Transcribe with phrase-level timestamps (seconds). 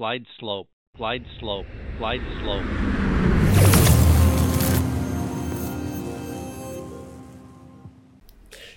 [0.00, 1.68] glide slope, glide slope,
[1.98, 2.64] glide slope.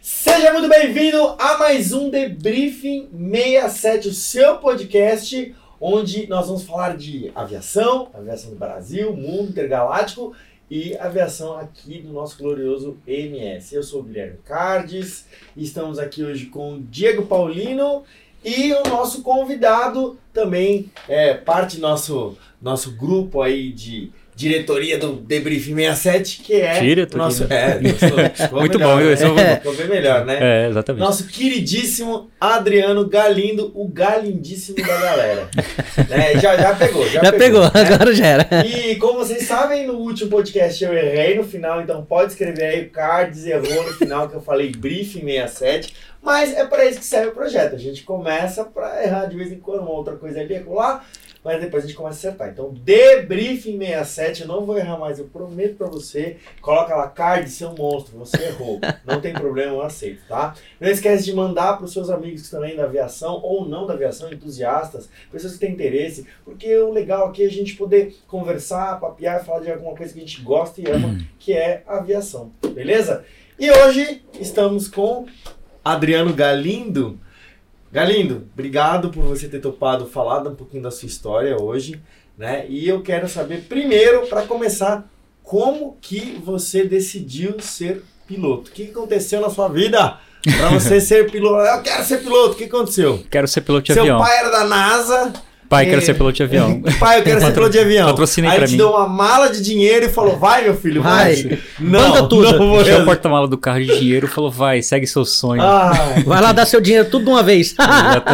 [0.02, 6.98] Seja muito bem-vindo a mais um Debriefing 67, o seu podcast, onde nós vamos falar
[6.98, 10.36] de aviação, aviação do Brasil, mundo intergaláctico
[10.70, 13.74] e aviação aqui do nosso glorioso MS.
[13.74, 18.04] Eu sou o Guilherme Cardes estamos aqui hoje com o Diego Paulino
[18.44, 25.14] e o nosso convidado também é parte do nosso, nosso grupo aí de diretoria do
[25.14, 27.24] Debriefing 67, que é Diretoria.
[27.24, 27.44] nosso...
[27.54, 27.80] É,
[28.50, 29.12] sou- Muito melhor, bom, né?
[29.14, 30.38] eu sou- Ficou bem melhor, né?
[30.42, 31.02] É, exatamente.
[31.04, 35.50] Nosso queridíssimo Adriano Galindo, o galindíssimo da galera.
[36.10, 36.34] né?
[36.42, 37.70] Já, já pegou, já, Já pegou, né?
[37.76, 38.66] agora já era.
[38.66, 42.82] E como vocês sabem, no último podcast eu errei no final, então pode escrever aí,
[42.86, 45.94] o Cards errou no final que eu falei briefing 67,
[46.24, 47.76] mas é para isso que serve o projeto.
[47.76, 51.06] A gente começa para errar de vez em quando, uma outra coisa ali, lá,
[51.44, 52.50] mas depois a gente começa a acertar.
[52.50, 56.38] Então, debriefing 67, eu não vou errar mais, eu prometo para você.
[56.62, 58.80] Coloca lá, Card, seu monstro, você errou.
[59.06, 60.56] Não tem problema, eu aceito, tá?
[60.80, 64.32] Não esquece de mandar para os seus amigos também da aviação, ou não da aviação,
[64.32, 69.44] entusiastas, pessoas que têm interesse, porque o legal aqui é a gente poder conversar, papear,
[69.44, 73.26] falar de alguma coisa que a gente gosta e ama, que é a aviação, beleza?
[73.60, 75.26] E hoje estamos com
[75.84, 77.20] Adriano Galindo.
[77.92, 82.02] Galindo, obrigado por você ter topado falar um pouquinho da sua história hoje,
[82.38, 82.66] né?
[82.68, 85.08] E eu quero saber primeiro, para começar,
[85.44, 88.72] como que você decidiu ser piloto?
[88.72, 90.18] O que aconteceu na sua vida
[90.58, 91.62] para você ser piloto?
[91.68, 92.54] Eu quero ser piloto.
[92.54, 93.24] O que aconteceu?
[93.30, 94.20] Quero ser piloto de Seu avião.
[94.20, 95.34] pai era da NASA.
[95.70, 96.02] Pai, quero É.
[96.02, 96.82] ser piloto de avião.
[97.00, 98.08] Pai, eu quero ser piloto de avião.
[98.08, 98.78] patrocinem Aí pra te mim.
[98.78, 101.36] deu uma mala de dinheiro e falou: vai, meu filho, vai.
[101.36, 101.60] Vai.
[101.80, 102.52] Não, Banca tudo.
[102.52, 105.62] não vou Encheu o porta-mala do carro de dinheiro e falou, vai, segue seu sonho.
[105.64, 106.24] Ai.
[106.24, 107.76] Vai lá dar seu dinheiro tudo de uma vez.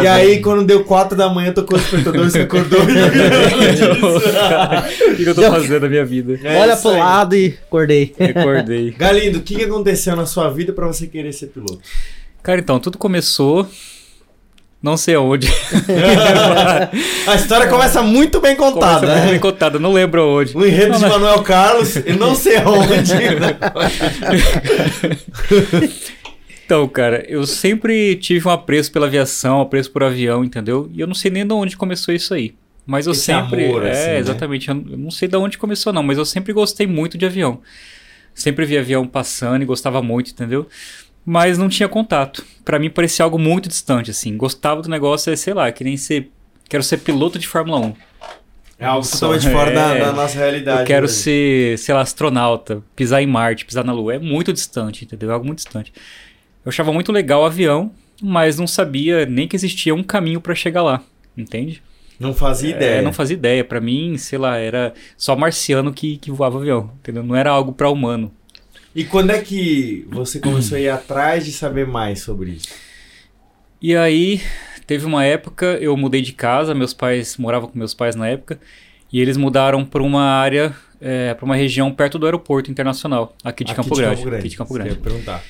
[0.02, 2.80] E aí, quando deu 4 da manhã, tocou o despertador, você acordou.
[2.82, 2.86] o
[5.16, 6.38] que que eu tô fazendo na minha vida?
[6.42, 6.98] É Olha pro aí.
[6.98, 8.14] lado e acordei.
[8.18, 8.90] Recordei.
[8.92, 11.80] Galindo, o que, que aconteceu na sua vida pra você querer ser piloto?
[12.42, 13.66] Cara, então, tudo começou...
[14.82, 15.46] Não sei aonde.
[17.26, 19.30] A história começa muito bem contada, Começa né?
[19.32, 20.56] bem contada, não lembro aonde.
[20.56, 23.12] O enredo de Não, Manuel Carlos, e não sei aonde.
[23.14, 23.58] né?
[26.64, 30.88] Então, cara, eu sempre tive um apreço pela aviação, um apreço por avião, entendeu?
[30.94, 32.54] E eu não sei nem de onde começou isso aí.
[32.86, 33.64] Mas eu Esse sempre.
[33.66, 34.18] amor, é, assim, né?
[34.20, 34.68] exatamente.
[34.68, 37.58] Eu não sei de onde começou, não, mas eu sempre gostei muito de avião.
[38.32, 40.68] Sempre vi avião passando e gostava muito, entendeu?
[41.24, 42.44] Mas não tinha contato.
[42.64, 44.36] Pra mim parecia algo muito distante, assim.
[44.36, 46.30] Gostava do negócio, é, sei lá, que nem ser.
[46.68, 47.94] Quero ser piloto de Fórmula 1.
[48.78, 50.00] É algo totalmente fora da, é.
[50.00, 50.80] da nossa realidade.
[50.80, 51.12] Eu quero né?
[51.12, 54.14] ser, sei lá, astronauta, pisar em Marte, pisar na Lua.
[54.14, 55.30] É muito distante, entendeu?
[55.30, 55.92] É algo muito distante.
[56.64, 57.92] Eu achava muito legal o avião,
[58.22, 61.02] mas não sabia nem que existia um caminho pra chegar lá,
[61.36, 61.82] entende?
[62.18, 62.94] Não fazia ideia.
[62.96, 63.64] É, não fazia ideia.
[63.64, 67.22] Pra mim, sei lá, era só marciano que, que voava avião, entendeu?
[67.22, 68.32] Não era algo pra humano.
[68.94, 72.68] E quando é que você começou a ir atrás de saber mais sobre isso?
[73.80, 74.42] E aí,
[74.86, 78.60] teve uma época, eu mudei de casa, meus pais moravam com meus pais na época,
[79.12, 83.64] e eles mudaram pra uma área, é, para uma região perto do aeroporto internacional, aqui
[83.64, 84.90] de, Aqui Campo, Grande, Aqui de Campo eu Grande.
[84.90, 85.42] ia perguntar.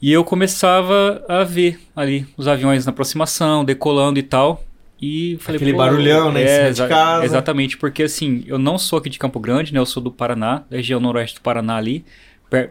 [0.00, 4.62] E eu começava a ver ali os aviões na aproximação, decolando e tal.
[5.00, 7.24] E falei, Aquele barulhão, né, cima de casa.
[7.24, 9.78] Exatamente, porque assim, eu não sou aqui de Campo Grande, né?
[9.78, 12.04] Eu sou do Paraná, da região noroeste do Paraná ali,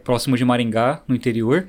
[0.04, 1.66] próximo de Maringá, no interior.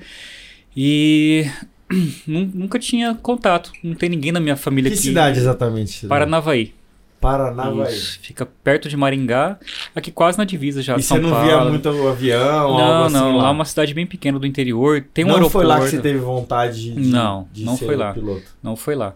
[0.75, 1.45] E
[2.27, 5.07] nun- nunca tinha contato, não tem ninguém na minha família Que aqui.
[5.07, 6.05] cidade exatamente?
[6.07, 6.73] Paranavaí.
[7.19, 7.91] Paranavaí.
[7.93, 9.57] Isso, fica perto de Maringá,
[9.95, 11.45] aqui quase na divisa já, E São você não Paulo.
[11.47, 12.77] via muito o avião?
[12.77, 13.47] Não, assim não, lá?
[13.47, 15.57] é uma cidade bem pequena do interior, tem um não aeroporto.
[15.57, 18.13] foi lá que você teve vontade de, Não, de não ser foi lá.
[18.13, 18.43] piloto?
[18.61, 19.15] Não foi lá.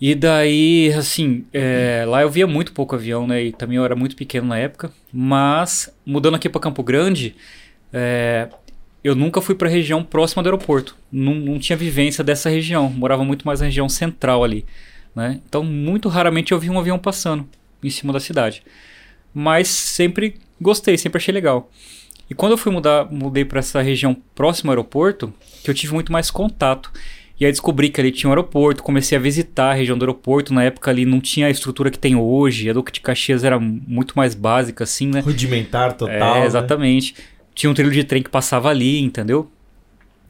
[0.00, 3.42] E daí, assim, é, lá eu via muito pouco avião, né?
[3.44, 4.90] E também eu era muito pequeno na época.
[5.12, 7.34] Mas, mudando aqui para Campo Grande,
[7.92, 8.48] é,
[9.02, 10.96] eu nunca fui para a região próxima do aeroporto.
[11.10, 12.90] Não, não tinha vivência dessa região.
[12.90, 14.64] Morava muito mais na região central ali,
[15.14, 15.40] né?
[15.48, 17.48] Então, muito raramente eu vi um avião passando
[17.82, 18.62] em cima da cidade.
[19.32, 21.70] Mas sempre gostei, sempre achei legal.
[22.28, 25.94] E quando eu fui mudar, mudei para essa região próxima ao aeroporto, que eu tive
[25.94, 26.92] muito mais contato.
[27.40, 30.52] E aí descobri que ali tinha um aeroporto, comecei a visitar a região do aeroporto.
[30.52, 32.68] Na época ali não tinha a estrutura que tem hoje.
[32.68, 35.20] A Duque de Caxias era muito mais básica, assim, né?
[35.20, 36.36] Rudimentar total.
[36.36, 36.46] É, né?
[37.58, 39.50] Tinha um trilho de trem que passava ali, entendeu?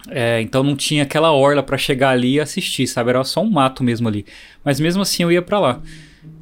[0.09, 3.11] É, então não tinha aquela orla pra chegar ali e assistir, sabe?
[3.11, 4.25] Era só um mato mesmo ali.
[4.65, 5.83] Mas mesmo assim eu ia pra lá.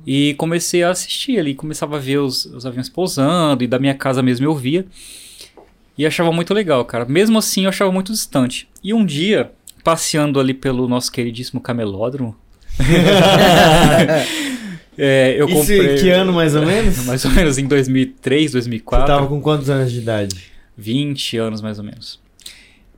[0.07, 3.95] E comecei a assistir ali, começava a ver os, os aviões pousando e da minha
[3.95, 4.87] casa mesmo eu via.
[5.99, 7.05] E achava muito legal, cara.
[7.05, 8.69] Mesmo assim eu achava muito distante.
[8.85, 9.51] E um dia,
[9.83, 12.37] passeando ali pelo nosso queridíssimo camelódromo,
[14.99, 15.99] É, eu Isso comprei.
[15.99, 16.97] que ano mais ou menos?
[17.05, 19.07] Mais ou menos em 2003, Você 2004.
[19.07, 20.37] tava com quantos anos de idade?
[20.77, 22.21] 20 anos mais ou menos.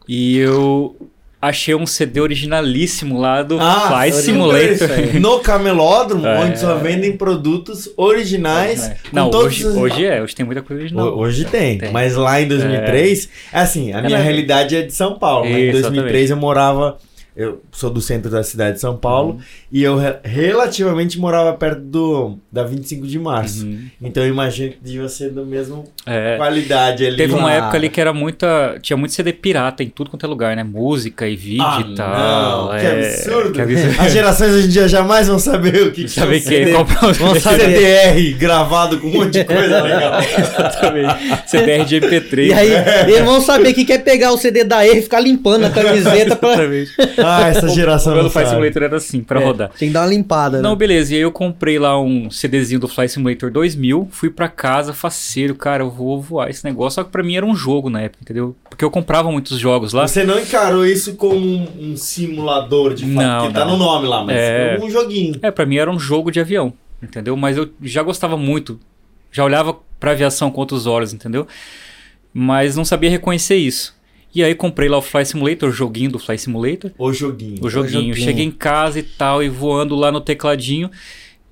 [0.09, 0.97] E eu
[1.41, 4.71] achei um CD originalíssimo lá do Fly super Simulator.
[4.73, 5.21] isso aí.
[5.21, 6.41] No camelódromo, É.
[6.41, 8.91] onde só vendem produtos originais.
[9.13, 11.07] Não, hoje, os- hoje é, hoje tem muita coisa original.
[11.15, 11.93] Ho- Hoje tem, Tem.
[11.93, 15.45] mas lá em 2003, é assim, a minha realidade é de São Paulo.
[15.45, 15.61] né?
[15.61, 16.99] Em Isso, 2003 eu morava,
[17.39, 19.41] eu sou do centro da cidade de São Paulo, Uhum.
[19.71, 23.65] e eu re- relativamente morava perto do da 25 de março.
[23.65, 23.87] Uhum.
[24.03, 26.37] Então eu imagino que devia ser da mesma É.
[26.37, 27.17] qualidade ali.
[27.17, 27.53] Teve uma lá.
[27.55, 28.77] época ali que era muita.
[28.83, 30.65] Tinha muito CD pirata em tudo quanto é lugar, né?
[30.65, 32.67] Música e vídeo Ah, e tal.
[32.73, 33.53] não, que é, absurdo.
[33.53, 34.01] que absurdo.
[34.01, 36.47] As gerações hoje em dia jamais vão saber o que, que Saber é um que
[36.49, 36.75] CD.
[36.75, 37.41] um Vamos CD.
[37.41, 37.59] saber.
[37.79, 40.21] CDR gravado com um monte de coisa legal.
[40.23, 41.15] Exatamente.
[41.49, 42.47] CDR de MP3.
[42.49, 43.03] E aí, né?
[43.11, 46.35] eles vão saber que quer pegar o CD da R e ficar limpando a camiseta
[46.35, 46.49] pra.
[46.59, 46.91] Exatamente.
[47.37, 48.49] Ah, essa geração O meu sabe.
[48.49, 49.71] Simulator era assim, pra É, rodar.
[49.79, 50.77] Tem que dar uma limpada, Não, né?
[50.77, 51.13] beleza.
[51.13, 55.55] E aí eu comprei lá um CDzinho do Fly Simulator 2000, fui pra casa, faceiro,
[55.55, 56.97] cara, eu vou voar esse negócio.
[56.97, 58.57] Só que pra mim era um jogo na época, entendeu?
[58.69, 60.07] Porque eu comprava muitos jogos lá.
[60.09, 64.07] Você não encarou isso como um, um simulador de fato, Não, porque tá no nome
[64.07, 64.77] lá, mas É.
[64.77, 65.37] é um joguinho.
[65.43, 66.73] É, pra mim era um jogo de avião,
[67.03, 67.37] entendeu?
[67.37, 68.79] Mas eu já gostava muito,
[69.33, 71.47] já olhava pra aviação com outros olhos, entendeu?
[72.33, 73.97] Mas não sabia reconhecer isso.
[74.39, 77.57] E aí comprei lá o Fly Simulator, o joguinho do Fly Simulator, O joguinho.
[77.61, 77.93] o joguinho.
[78.15, 78.15] joguinho.
[78.15, 80.91] Cheguei em casa e tal, e voando lá no tecladinho.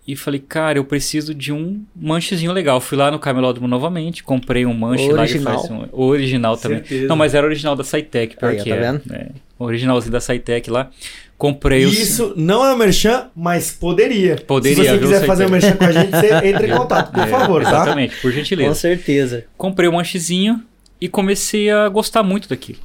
[0.07, 2.81] E falei, cara, eu preciso de um manchezinho legal.
[2.81, 5.59] Fui lá no camelódromo novamente, comprei um manche lá de Original.
[5.59, 5.99] Fly Simulator.
[6.01, 6.79] O original também.
[6.79, 7.09] Certeza.
[7.09, 8.81] Não, mas era original da Cytec, pior Aí, que tá é.
[8.81, 9.03] vendo?
[9.13, 9.31] é.
[9.59, 10.89] O originalzinho da Cytec lá.
[11.37, 11.89] Comprei E o.
[11.89, 14.37] isso não é um merchan, mas poderia.
[14.37, 17.13] Poderia, Se você quiser fazer que- um merchan com a gente, você entra em contato,
[17.13, 17.69] por É, favor, tá?
[17.71, 18.69] Exatamente, por gentileza.
[18.69, 19.45] Com certeza.
[19.59, 20.63] Comprei um manchezinho
[21.01, 22.79] e comecei a gostar muito daquilo.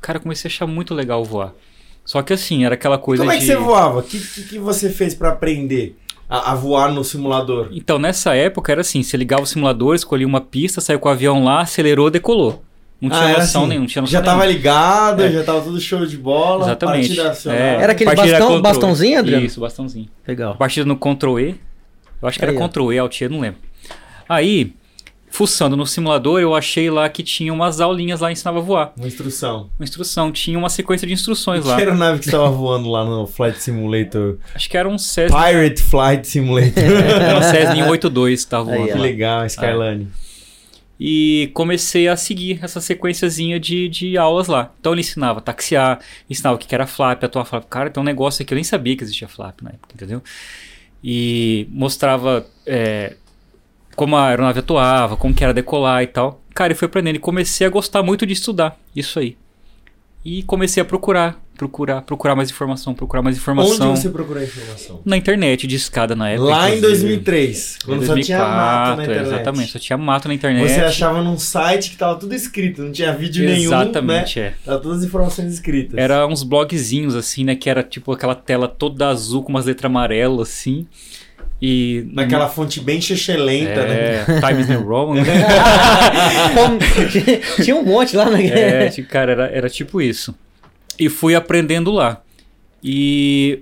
[0.00, 1.52] Cara, eu comecei a achar muito legal voar.
[2.04, 3.40] Só que assim, era aquela coisa Como é de.
[3.40, 4.00] que você voava?
[4.00, 5.96] O que, que, que você fez pra aprender
[6.28, 7.68] a, a voar no simulador?
[7.72, 11.12] Então, nessa época era assim: você ligava o simulador, escolhia uma pista, saiu com o
[11.12, 12.62] avião lá, acelerou, decolou.
[13.00, 14.56] Não tinha Ah, era noção assim, nenhuma, não tinha noção Já tava nenhuma.
[14.58, 15.32] ligado, É.
[15.32, 16.66] já tava tudo show de bola.
[16.66, 17.18] Exatamente.
[17.48, 19.44] É, Era aquele partida bastão- bastãozinho, Adriano?
[19.46, 20.08] Isso, bastãozinho.
[20.28, 20.54] Legal.
[20.56, 21.60] Partida no Ctrl E.
[22.22, 22.68] Eu acho que era Aí, ó.
[22.68, 23.60] Ctrl E, Alt E, não lembro.
[24.28, 24.72] Aí,
[25.34, 28.92] fuçando no simulador, eu achei lá que tinha umas aulinhas lá, ensinava a voar.
[28.96, 29.68] Uma instrução.
[29.76, 31.74] Uma instrução, tinha uma sequência de instruções lá.
[31.74, 34.38] Que aeronave que você tava voando lá no Flight Simulator?
[34.54, 36.84] Acho que era um Cessna, Pirate Flight Simulator.
[36.84, 39.02] era um Cessna 182 que tava Aí, voando que lá.
[39.02, 40.08] legal, Skylane.
[41.00, 44.72] E comecei a seguir essa sequenciazinha de, de aulas lá.
[44.78, 45.98] Então ele ensinava a taxiar,
[46.30, 47.64] ensinava o que que era flap, atuar flap.
[47.68, 50.22] Cara, tem um negócio aqui, eu nem sabia que existia flap na época, entendeu?
[51.02, 53.16] E mostrava é,
[53.94, 56.40] como a aeronave atuava, como que era decolar e tal.
[56.54, 59.36] Cara, e fui aprendendo e comecei a gostar muito de estudar isso aí.
[60.24, 63.90] E comecei a procurar, procurar, procurar mais informação, procurar mais informação.
[63.90, 65.02] Onde você procurou informação?
[65.04, 66.48] Na internet, de escada na época.
[66.48, 67.02] Lá em inclusive.
[67.18, 69.26] 2003, Em quando só tinha mato na 2004, internet.
[69.34, 70.72] exatamente, só tinha mato na internet.
[70.72, 73.82] Você achava num site que tava tudo escrito, não tinha vídeo nenhum, né?
[73.82, 74.54] Exatamente, é.
[74.64, 75.98] Tava todas as informações escritas.
[75.98, 77.54] Era uns blogzinhos, assim, né?
[77.54, 80.86] Que era tipo aquela tela toda azul com umas letras amarelas, assim.
[81.62, 82.06] E.
[82.12, 84.24] Naquela fonte bem chechelenta, né?
[84.28, 85.22] é, Times New Roman.
[85.22, 85.24] né?
[87.62, 88.46] Tinha um monte lá, né?
[88.46, 90.34] é, cara, era, era tipo isso.
[90.98, 92.22] E fui aprendendo lá.
[92.82, 93.60] E.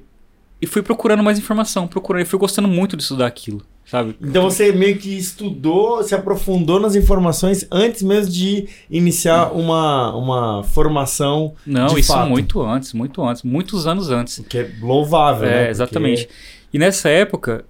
[0.61, 2.23] E fui procurando mais informação, procurando.
[2.23, 4.17] E fui gostando muito de estudar aquilo, sabe?
[4.23, 10.63] Então você meio que estudou, se aprofundou nas informações antes mesmo de iniciar uma, uma
[10.63, 12.29] formação, Não, De isso fato.
[12.29, 14.39] muito antes, muito antes, muitos anos antes.
[14.39, 15.53] o que é louvável, né?
[15.53, 16.29] É, Porque exatamente.
[16.73, 17.65] E nessa época,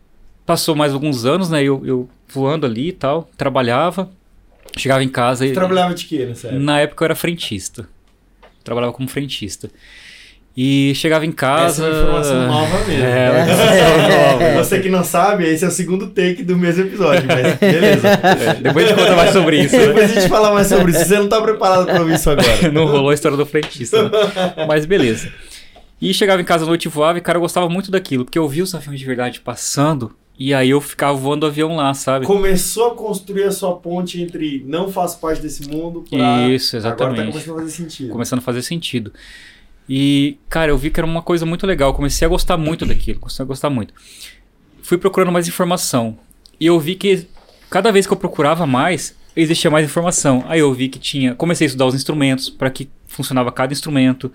[0.46, 1.62] passou mais alguns anos, né?
[1.62, 4.11] Eu, eu voando ali e tal, trabalhava,
[4.76, 5.54] chegava em casa Você e.
[5.54, 6.62] trabalhava de quê nessa época?
[6.62, 7.88] Na época eu era frentista.
[8.64, 9.70] Trabalhava como frentista.
[10.54, 11.87] E chegava em casa.
[11.87, 13.04] Essa é uma informação nova mesmo.
[13.04, 14.08] É, uma informação
[14.42, 14.62] nova.
[14.64, 18.08] Você que não sabe, esse é o segundo take do mesmo episódio, mas beleza.
[18.08, 19.87] É, Depois a gente conta mais sobre isso, né?
[19.87, 21.04] Depois a gente fala mais sobre isso.
[21.06, 22.49] Você não tá preparado pra ouvir isso agora.
[22.70, 24.02] Não rolou a história do frentista.
[24.02, 24.11] né?
[24.68, 25.32] Mas beleza.
[26.00, 28.38] E chegava em casa à noite e voava, e cara, eu gostava muito daquilo, porque
[28.38, 31.93] eu via os aviões de verdade passando, e aí eu ficava voando o avião lá,
[31.95, 32.27] sabe?
[32.27, 36.49] Começou a construir a sua ponte entre não faço parte desse mundo pra...
[36.49, 37.33] Isso, Agora tá exatamente.
[37.33, 38.11] começando a fazer sentido.
[38.11, 39.12] começando a fazer sentido.
[39.89, 41.93] E, cara, eu vi que era uma coisa muito legal.
[41.93, 43.19] Comecei a gostar muito daquilo.
[43.19, 43.93] Comecei a gostar muito.
[44.83, 46.19] Fui procurando mais informação.
[46.59, 47.27] E eu vi que
[47.69, 50.45] cada vez que eu procurava mais, existia mais informação.
[50.47, 51.35] Aí eu vi que tinha.
[51.35, 54.33] Comecei a estudar os instrumentos, para que funcionava cada instrumento.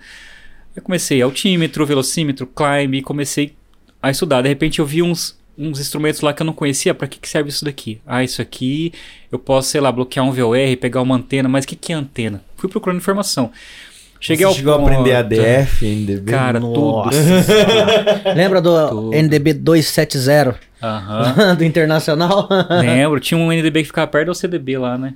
[0.76, 3.54] Eu comecei altímetro, velocímetro, climb, e comecei
[4.02, 4.42] a estudar.
[4.42, 6.94] De repente eu vi uns, uns instrumentos lá que eu não conhecia.
[6.94, 8.00] Para que, que serve isso daqui?
[8.06, 8.92] Ah, isso aqui
[9.32, 11.48] eu posso, sei lá, bloquear um VOR, pegar uma antena.
[11.48, 12.42] Mas o que, que é antena?
[12.56, 13.50] Fui procurando informação.
[14.20, 16.30] Cheguei Você ao chegou a ponto- aprender ADF, NDB?
[16.32, 17.10] Cara, Nossa.
[17.10, 18.34] tudo.
[18.34, 19.14] Lembra do Tudo.
[19.14, 21.54] NDB 270 Aham.
[21.56, 22.48] do Internacional?
[22.80, 25.14] Lembro, tinha um NDB que ficava perto do CDB lá, né?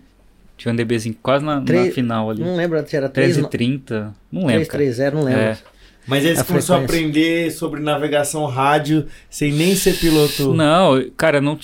[0.56, 2.42] Tinha um NDBzinho quase na, na Três- final ali.
[2.44, 4.78] Não lembro se era 3, 1330, não lembro, cara.
[4.84, 5.40] 330, não lembro.
[5.40, 5.58] É.
[6.06, 10.52] Mas eles começaram a aprender sobre navegação rádio sem nem ser piloto.
[10.52, 11.58] Não, cara, não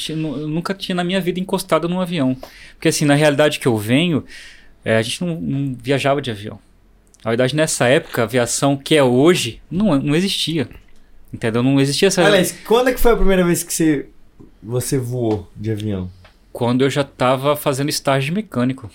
[0.46, 2.36] nunca tinha na minha vida encostado num avião.
[2.74, 4.24] Porque assim, na realidade que eu venho,
[4.84, 6.58] é, a gente não, não viajava de avião.
[7.24, 10.68] Na verdade, nessa época, a aviação que é hoje não, não existia.
[11.34, 11.62] Entendeu?
[11.62, 12.24] Não existia essa.
[12.24, 14.06] Aliás, quando é que foi a primeira vez que você,
[14.62, 16.08] você voou de avião?
[16.52, 18.88] Quando eu já tava fazendo estágio de mecânico.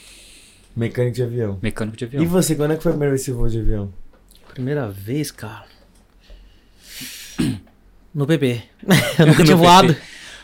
[0.76, 1.60] Mecânico de avião.
[1.62, 2.26] Mecânico de E avião.
[2.26, 3.94] você, quando é que foi a primeira vez que você voou de avião?
[4.54, 5.66] Primeira vez, cara.
[8.14, 8.62] No PP.
[9.18, 9.56] Eu nunca No tinha PP.
[9.56, 9.96] voado.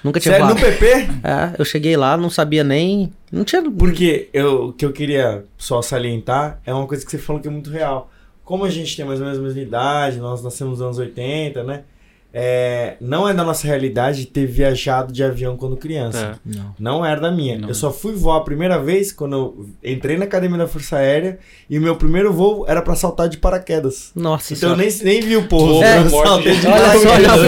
[0.03, 0.65] Nunca tinha Sério, no voado.
[0.73, 0.85] PP?
[1.23, 3.13] É, eu cheguei lá, não sabia nem.
[3.31, 3.61] Não tinha.
[3.69, 7.47] Porque eu, o que eu queria só salientar é uma coisa que você falou que
[7.47, 8.09] é muito real.
[8.43, 11.63] Como a gente tem mais ou menos a mesma idade, nós nascemos nos anos 80,
[11.63, 11.83] né?
[12.31, 16.37] É, não é da nossa realidade ter viajado de avião quando criança.
[16.47, 16.57] É.
[16.57, 16.75] Não.
[16.79, 17.57] Não era da minha.
[17.57, 17.69] Não.
[17.69, 21.39] Eu só fui voar a primeira vez quando eu entrei na academia da Força Aérea
[21.67, 24.11] e o meu primeiro voo era pra saltar de paraquedas.
[24.15, 24.95] Nossa Então eu senhora.
[25.03, 25.83] nem, nem vi o povo.
[25.83, 27.39] É, eu saltei de- paraquedas.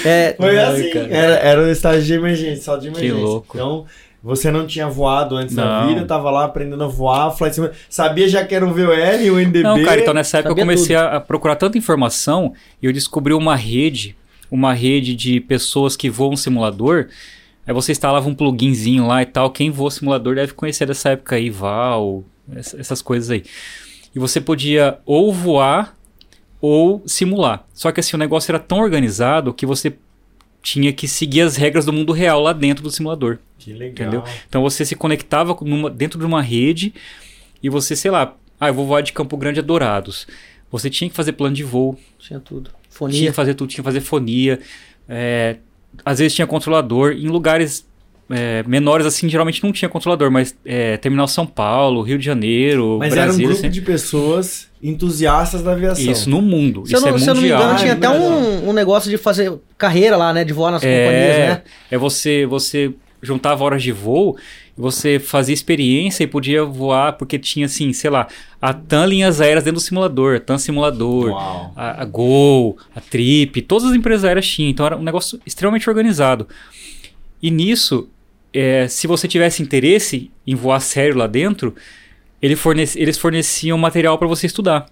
[0.06, 3.16] é, Foi assim, era, era um estágio de emergência, salto de emergência.
[3.16, 3.56] louco.
[3.56, 3.84] Então,
[4.22, 5.88] você não tinha voado antes da Não.
[5.88, 9.38] vida, tava lá aprendendo a voar, flight simulator, sabia já que era o VOR, o
[9.40, 9.62] NDB.
[9.62, 13.32] Não, cara, então nessa época eu comecei a, a procurar tanta informação e eu descobri
[13.32, 14.14] uma rede,
[14.50, 17.08] uma rede de pessoas que voam simulador.
[17.66, 19.50] Aí você instalava um pluginzinho lá e tal.
[19.50, 22.24] Quem voa simulador deve conhecer dessa época aí, Val,
[22.54, 23.44] essa- essas coisas aí.
[24.14, 25.96] E você podia ou voar
[26.60, 27.64] ou simular.
[27.72, 29.94] Só que assim, o negócio era tão organizado que você
[30.62, 33.38] tinha que seguir as regras do mundo real lá dentro do simulador.
[33.58, 33.90] Que legal.
[34.08, 34.24] Entendeu?
[34.48, 36.92] Então você se conectava numa- dentro de uma rede
[37.62, 40.26] e você, sei lá, ah, eu vou voar de Campo Grande a Dourados.
[40.70, 42.70] Você tinha que fazer plano de voo, Tinha tudo.
[42.70, 43.30] tinha Fonia.
[43.30, 44.60] que fazer tudo, tinha que fazer fonia.
[45.08, 45.56] é,
[46.04, 47.12] às vezes tinha controlador.
[47.12, 47.84] Em lugares
[48.30, 52.96] é, menores, assim, geralmente não tinha controlador, mas é, Terminal São Paulo, Rio de Janeiro,
[52.98, 56.10] Mas era um grupo assim, de pessoas entusiastas da aviação.
[56.10, 56.86] Isso, no mundo.
[56.86, 57.62] Se eu, Isso não, é se eu não me mundial.
[57.62, 60.44] engano, tinha Ah, até um, um negócio de fazer carreira lá, né?
[60.44, 61.62] De voar nas companhias, né?
[61.90, 64.36] É você, você juntava horas de voo,
[64.76, 68.28] você fazia experiência e podia voar, porque tinha assim, sei lá,
[68.62, 71.34] a TAM linhas aéreas dentro do simulador, a TAM simulador,
[71.76, 75.88] a, a Gol, a Trip, todas as empresas aéreas tinham, então era um negócio extremamente
[75.88, 76.48] organizado.
[77.42, 78.08] E nisso,
[78.52, 81.74] é, se você tivesse interesse em voar sério lá dentro,
[82.42, 84.86] ele fornece- eles forneciam material para você estudar.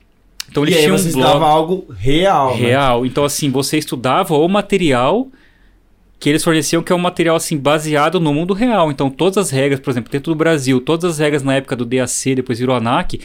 [0.50, 2.67] Então eles e aí tinham você um blog algo real, né?
[2.69, 3.05] real.
[3.07, 5.29] Então, assim, você estudava o material
[6.19, 8.91] que eles forneciam, que é um material, assim, baseado no mundo real.
[8.91, 11.85] Então, todas as regras, por exemplo, dentro do Brasil, todas as regras na época do
[11.85, 13.21] DAC, depois virou ANAC,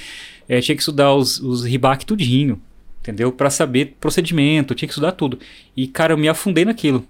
[0.48, 2.62] eh, tinha que estudar os, os RIBAC tudinho,
[3.02, 3.32] entendeu?
[3.32, 5.40] Pra saber procedimento, tinha que estudar tudo.
[5.76, 7.04] E, cara, eu me afundei naquilo.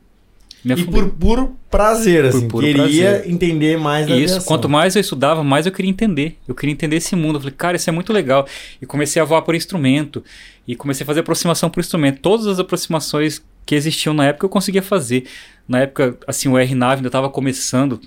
[0.65, 3.29] E por puro prazer, assim, puro queria prazer.
[3.29, 4.47] entender mais da Isso, aviação.
[4.47, 6.37] quanto mais eu estudava, mais eu queria entender.
[6.47, 7.35] Eu queria entender esse mundo.
[7.35, 8.47] Eu falei, cara, isso é muito legal.
[8.81, 10.23] E comecei a voar por instrumento.
[10.67, 12.19] E comecei a fazer aproximação por instrumento.
[12.21, 15.25] Todas as aproximações que existiam na época eu conseguia fazer.
[15.67, 17.99] Na época, assim, o RNAV ainda estava começando.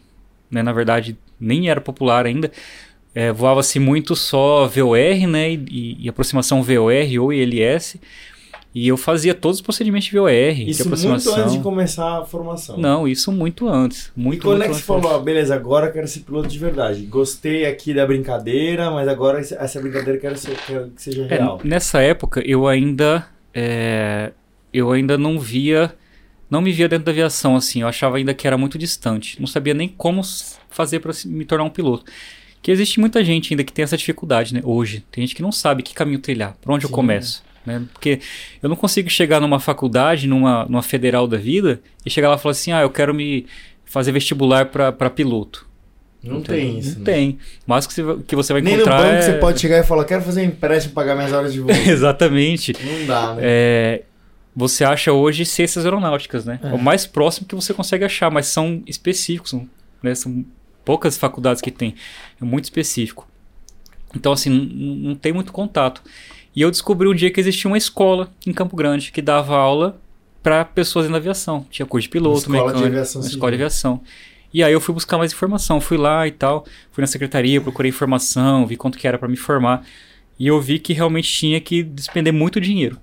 [0.51, 0.63] Né?
[0.63, 2.51] Na verdade, nem era popular ainda.
[3.15, 5.51] É, Voava-se muito só VOR, né?
[5.53, 7.97] E, e- e aproximação VOR ou ILS.
[8.79, 11.35] E eu fazia todos os procedimentos de VOR, de Isso muito aproximação.
[11.43, 12.77] antes de começar a formação.
[12.77, 14.13] Não, isso muito antes.
[14.15, 16.47] Muito, e quando muito é que você falou, ó, beleza, agora eu quero ser piloto
[16.47, 17.01] de verdade.
[17.07, 21.37] Gostei aqui da brincadeira, mas agora essa brincadeira eu quero, ser, quero que seja É,
[21.37, 21.59] real.
[21.65, 24.33] nessa época eu ainda é,
[24.75, 25.95] eu ainda não via
[26.51, 29.47] não me via dentro da aviação assim eu achava ainda que era muito distante não
[29.47, 30.21] sabia nem como
[30.69, 32.05] fazer para me tornar um piloto
[32.61, 35.51] que existe muita gente ainda que tem essa dificuldade né hoje tem gente que não
[35.51, 36.95] sabe que caminho trilhar por onde eu Sim.
[36.95, 38.21] começo né porque
[38.63, 42.39] eu não consigo chegar numa faculdade numa, numa federal da vida e chegar lá e
[42.39, 43.47] falar assim ah eu quero me
[43.85, 45.67] fazer vestibular para piloto
[46.23, 46.57] Não Entendeu?
[46.65, 46.91] tem isso.
[46.93, 47.05] não né?
[47.05, 49.79] tem mas que você, que você vai Nem no encontrar banco é- você pode chegar
[49.79, 51.71] e falar, quero fazer um empréstimo pagar minhas horas de voo.
[51.87, 53.41] exatamente não dá, né?
[53.45, 54.03] É,
[54.55, 56.59] você acha hoje ciências aeronáuticas, né?
[56.63, 56.69] É.
[56.73, 59.55] o mais próximo que você consegue achar, mas são específicos,
[60.03, 60.15] né?
[60.15, 60.45] São
[60.85, 61.95] poucas faculdades que tem,
[62.41, 63.29] é muito específico.
[64.15, 66.01] Então, assim, não, não tem muito contato.
[66.57, 70.01] E eu descobri um dia que existia uma escola em Campo Grande que dava aula
[70.43, 71.67] para pessoas na aviação.
[71.71, 73.37] Tinha curso de piloto, Escola de mecânico, aviação uma civil.
[73.37, 74.01] escola de aviação.
[74.55, 77.91] E aí eu fui buscar mais informação, fui lá e tal, fui na secretaria, procurei
[77.91, 79.85] informação, vi quanto que era para me formar,
[80.39, 82.99] e eu vi que realmente tinha que despender muito dinheiro.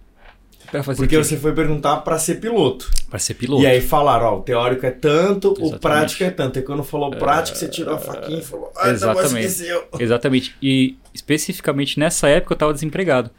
[0.73, 1.23] Pra fazer Porque o quê?
[1.23, 2.89] você foi perguntar pra ser piloto.
[3.07, 3.61] Pra ser piloto.
[3.61, 5.79] E aí falaram, ó, o teórico é tanto, o Exatamente.
[5.79, 6.57] prático é tanto.
[6.57, 9.45] E quando falou prático, você tirou a faquinha e falou, ah, não, Exatamente.
[9.45, 9.87] esqueceu.
[9.99, 10.55] Exatamente.
[10.59, 13.29] E especificamente nessa época eu estava desempregado.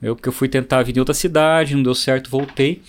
[0.00, 2.80] Eu, porque eu fui tentar vir em outra cidade, não deu certo, voltei.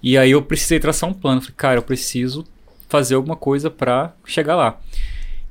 [0.00, 1.40] E aí eu precisei traçar um plano.
[1.40, 2.46] Falei, cara, eu preciso
[2.88, 4.78] fazer alguma coisa para chegar lá.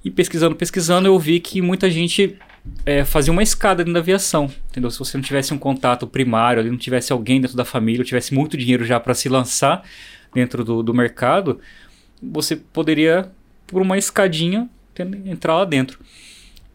[0.04, 2.38] E pesquisando, pesquisando, eu vi que muita gente
[2.86, 4.52] é, fazia uma escada dentro da aviação.
[4.70, 4.90] Entendeu?
[4.92, 8.06] Se você não tivesse um contato primário, ali não tivesse alguém dentro da família, ou
[8.06, 9.84] tivesse muito dinheiro já para se lançar
[10.34, 11.60] dentro do, do mercado,
[12.22, 13.32] você poderia,
[13.68, 14.70] por uma escadinha,
[15.26, 16.00] entrar lá dentro.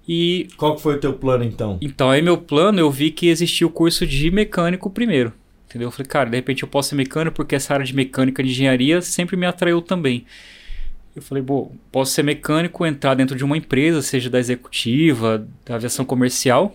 [0.07, 1.79] E Qual foi o teu plano, então?
[1.81, 5.33] então, aí meu plano, eu vi que existia o curso de mecânico primeiro.
[5.67, 5.89] Entendeu?
[5.89, 8.51] Eu falei, cara, de repente eu posso ser mecânico porque essa área de mecânica de
[8.51, 10.25] engenharia sempre me atraiu também.
[11.15, 15.77] Eu falei, bom, posso ser mecânico, entrar dentro de uma empresa, seja da executiva, da
[15.77, 16.75] aviação comercial,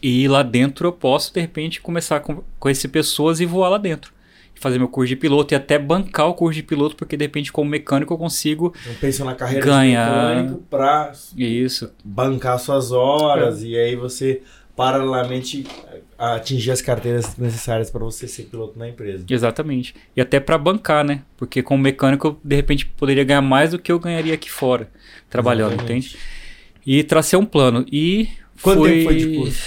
[0.00, 3.78] e lá dentro eu posso, de repente, começar a con- conhecer pessoas e voar lá
[3.78, 4.12] dentro.
[4.60, 7.52] Fazer meu curso de piloto e até bancar o curso de piloto, porque de repente,
[7.52, 8.74] como mecânico, eu consigo.
[8.82, 10.08] Então pensa na carreira Ganhar.
[10.34, 14.42] de mecânico pra Isso, bancar suas horas e aí você
[14.74, 15.64] paralelamente
[16.18, 19.24] atingir as carteiras necessárias para você ser piloto na empresa.
[19.28, 19.94] Exatamente.
[20.16, 21.22] E até para bancar, né?
[21.36, 24.90] Porque como mecânico eu de repente poderia ganhar mais do que eu ganharia aqui fora,
[25.30, 26.16] trabalhando, Exatamente.
[26.16, 26.24] entende?
[26.84, 27.86] E tracei um plano.
[27.92, 28.28] E
[28.60, 28.90] Quanto foi...
[28.90, 29.62] tempo foi de curso?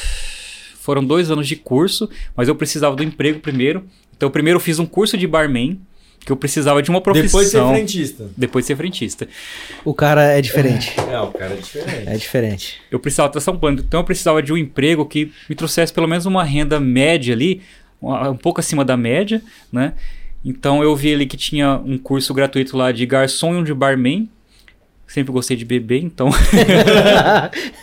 [0.82, 3.86] Foram dois anos de curso, mas eu precisava do emprego primeiro.
[4.18, 5.80] Então primeiro eu fiz um curso de barman,
[6.26, 7.26] que eu precisava de uma profissão.
[7.40, 8.30] Depois de ser frentista.
[8.38, 9.28] Depois de ser frentista.
[9.84, 10.94] O cara é diferente.
[11.10, 12.10] É, o cara é diferente.
[12.10, 12.82] É diferente.
[12.92, 13.84] Eu precisava traçar um plano.
[13.86, 17.62] Então eu precisava de um emprego que me trouxesse pelo menos uma renda média ali,
[18.02, 19.94] um pouco acima da média, né?
[20.44, 23.74] Então eu vi ali que tinha um curso gratuito lá de garçom e um de
[23.74, 24.30] barman.
[25.12, 26.30] Sempre gostei de beber, então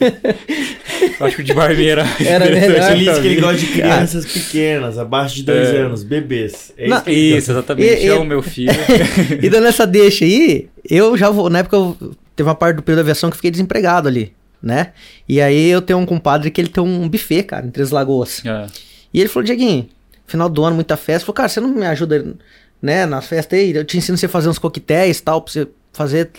[1.21, 2.05] acho que o de barman era.
[2.25, 2.93] Era melhor.
[2.93, 5.79] Ele que ele gosta de crianças pequenas, abaixo de dois É.
[5.79, 6.73] anos, bebês.
[6.77, 8.03] É Não, isso exatamente.
[8.03, 8.73] E- é o meu filho.
[9.43, 11.51] e dando essa deixa aí, eu já vou.
[11.51, 11.97] Na época eu
[12.35, 14.33] teve uma parte do período da aviação que eu fiquei desempregado ali,
[14.63, 14.93] né?
[15.29, 18.43] E aí eu tenho um compadre que ele tem um buffet, cara, em Três Lagoas.
[18.45, 18.67] É.
[19.13, 19.89] E ele falou, Dieguinho,
[20.27, 21.27] final do ano, muita festa.
[21.27, 22.35] Falou, cara, você não me ajuda,
[22.81, 23.75] né, nas festas aí?
[23.75, 26.31] Eu te ensino você a fazer uns coquetéis e tal, pra você fazer.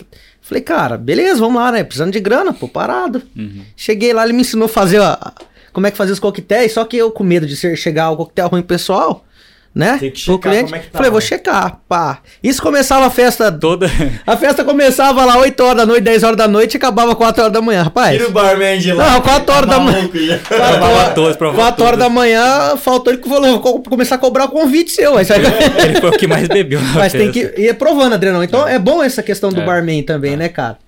[0.50, 1.84] Falei, cara, beleza, vamos lá, né?
[1.84, 3.22] Precisando de grana, pô, parado.
[3.36, 3.62] Uhum.
[3.76, 5.32] Cheguei lá, ele me ensinou a fazer a-
[5.72, 8.16] como é que fazia os coquetéis, só que eu com medo de ser, chegar o
[8.16, 9.24] coquetel ruim pessoal,
[9.74, 9.98] né?
[10.00, 11.26] Tem que checar como é que tá, falei, vou né?
[11.26, 12.18] checar, pá.
[12.42, 13.52] Isso começava a festa.
[13.52, 13.86] Toda.
[14.26, 17.42] A festa começava lá 8 horas da noite, 10 horas da noite e acabava 4
[17.42, 18.16] horas da manhã, rapaz.
[18.16, 19.10] Tira o barman de lá.
[19.12, 19.98] Não, quatro horas da manhã.
[19.98, 20.38] maluco já.
[20.38, 22.14] Quatro Provava horas- todos, provava quatro horas todos.
[22.14, 25.16] da manhã, faltou ele que falou, vou co- começar a cobrar o convite seu.
[25.16, 25.84] Aí você vai...
[25.86, 26.80] Ele foi o que mais bebeu.
[26.94, 27.52] Mas tem festa.
[27.54, 28.42] que ir provando, Adriano.
[28.42, 29.64] Então é bom essa questão do É.
[29.64, 30.78] barman também, né, cara?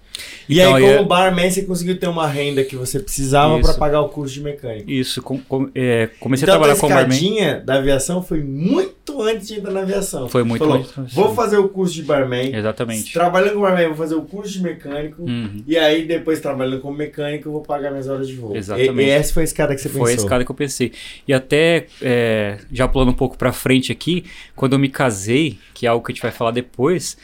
[0.48, 3.74] E Então, aí, como é- barman, você conseguiu ter uma renda que você precisava para
[3.74, 4.90] pagar o curso de mecânico.
[4.90, 7.16] Isso, com- com- é, comecei então, a trabalhar a como barman.
[7.16, 10.28] escadinha da aviação foi muito antes de entrar na aviação.
[10.28, 12.54] Foi muito Falou, antes, Vou fazer o curso de barman.
[12.54, 13.12] Exatamente.
[13.12, 15.22] Trabalhando como barman, vou fazer o curso de mecânico.
[15.22, 15.62] Uhum.
[15.66, 18.56] E aí, depois, trabalhando como mecânico, eu vou pagar minhas horas de voo.
[18.56, 18.92] Exatamente.
[19.00, 20.24] E, e essa foi a escada que você Foi a pensou.
[20.24, 20.92] escada que eu pensei.
[21.26, 24.24] E até, é, já pulando um pouco pra frente aqui,
[24.56, 27.16] quando eu me casei, que é algo que a gente vai falar depois,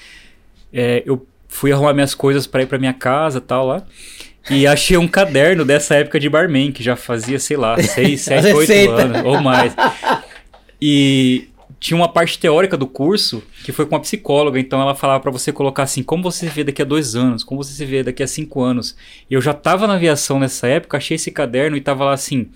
[0.73, 3.83] é, eu fui arrumar minhas coisas pra ir pra minha casa e tal lá.
[4.51, 8.47] E achei um caderno dessa época de barman, que já fazia, sei lá, 6, 7,
[8.47, 8.95] 8 receita.
[8.95, 9.75] anos ou mais.
[10.81, 11.49] E
[11.81, 15.31] tinha uma parte teórica do curso que foi com uma psicóloga, então ela falava pra
[15.31, 18.03] você colocar assim, como você se vê daqui a dois anos, como você se vê
[18.03, 18.97] daqui a cinco anos.
[19.31, 22.49] E eu já tava na aviação nessa época, achei esse caderno e tava lá assim,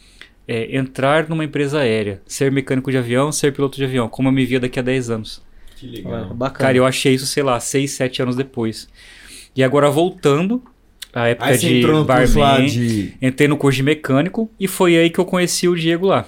[0.46, 4.32] é, entrar numa empresa aérea, ser mecânico de avião, ser piloto de avião, como eu
[4.32, 5.42] me via daqui a 10 anos.
[5.82, 6.32] Que legal.
[6.32, 6.66] Bacana.
[6.66, 8.88] Cara, eu achei isso, sei lá, 6, 7 anos depois.
[9.56, 10.62] E agora voltando
[11.12, 13.14] à época Aí de barman, de...
[13.20, 16.24] entrei no curso de mecânico e foi aí que eu conheci o Diego lá.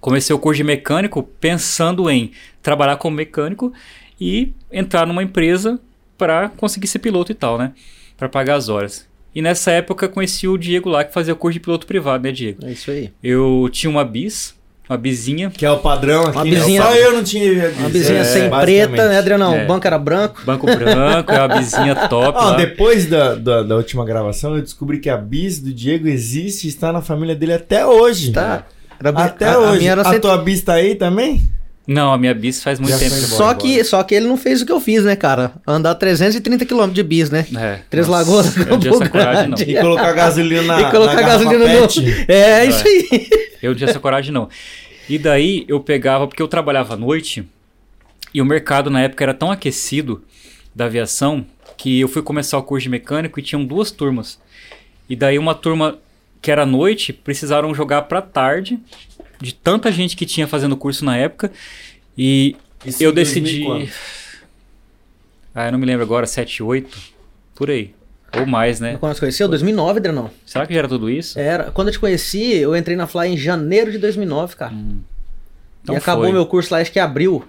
[0.00, 3.70] Comecei o curso de mecânico pensando em trabalhar como mecânico
[4.18, 5.78] e entrar numa empresa
[6.16, 7.72] para conseguir ser piloto e tal, né?
[8.16, 9.06] Para pagar as horas.
[9.34, 12.32] E nessa época eu conheci o Diego lá que fazia curso de piloto privado, né,
[12.32, 12.64] Diego?
[12.64, 13.12] É isso aí.
[13.22, 14.54] Eu tinha uma bis,
[14.88, 16.50] uma bizinha, Que é o padrão aqui, Uma né?
[16.50, 19.54] bizinha- Só eu não tinha Uma vizinha É, sem preta, né, Adrianão?
[19.54, 19.64] É.
[19.64, 20.42] O banco era branco.
[20.44, 22.56] banco branco, é uma bizinha top Ó, lá.
[22.56, 26.68] depois da, da, da última gravação, eu descobri que a bis do Diego existe e
[26.68, 28.32] está na família dele até hoje.
[28.32, 28.64] Tá.
[29.00, 29.78] Era bi- Até a- a hoje.
[29.80, 31.40] minha era A cento- tua bis tá aí também?
[31.86, 33.10] Não, a minha bis faz muito Já tempo.
[33.14, 33.36] que- embora.
[33.36, 35.52] Só que, só que ele não fez o que eu fiz, né, cara?
[35.66, 37.46] Andar 330 km de bis, né?
[37.56, 39.56] É, Três nossa, Lagoas, Eu não tinha essa coragem, não.
[39.56, 39.72] Grande.
[39.76, 41.80] E colocar gasolina na e colocar gasolina no.
[41.80, 42.24] PET?
[42.28, 43.28] É, isso aí.
[43.62, 44.48] Eu não tinha essa coragem, não.
[45.08, 47.46] E daí eu pegava, porque eu trabalhava à noite,
[48.32, 50.22] e o mercado na época era tão aquecido
[50.74, 51.44] da aviação
[51.76, 54.38] que eu fui começar o curso de mecânico e tinham duas turmas.
[55.08, 55.98] E daí uma turma
[56.40, 58.78] que era à noite precisaram jogar pra tarde
[59.40, 61.50] de tanta gente que tinha fazendo curso na época.
[62.16, 63.42] E Isso eu em 2000
[63.74, 63.92] decidi.
[65.54, 66.98] Ah, eu não me lembro agora, 7, 8,
[67.54, 67.94] por aí.
[68.36, 68.96] Ou mais, né?
[68.98, 69.46] Quando nós conheceu?
[69.48, 70.30] 2009, Drenão.
[70.44, 71.38] Será que já era tudo isso?
[71.38, 71.70] Era.
[71.70, 74.74] Quando eu te conheci, eu entrei na Fly em janeiro de 2009, cara.
[75.82, 76.32] Então e acabou foi.
[76.32, 77.44] meu curso lá, acho que abriu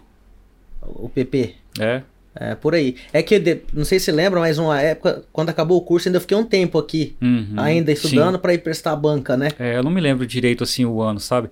[0.81, 1.55] o PP.
[1.79, 2.03] É.
[2.37, 2.95] É, por aí.
[3.13, 6.19] É que, de- não sei se lembra, mas uma época, quando acabou o curso, ainda
[6.19, 9.49] fiquei um tempo aqui, Uhum, ainda estudando pra ir prestar a banca, né?
[9.57, 11.49] É, eu não me lembro direito assim o ano, sabe?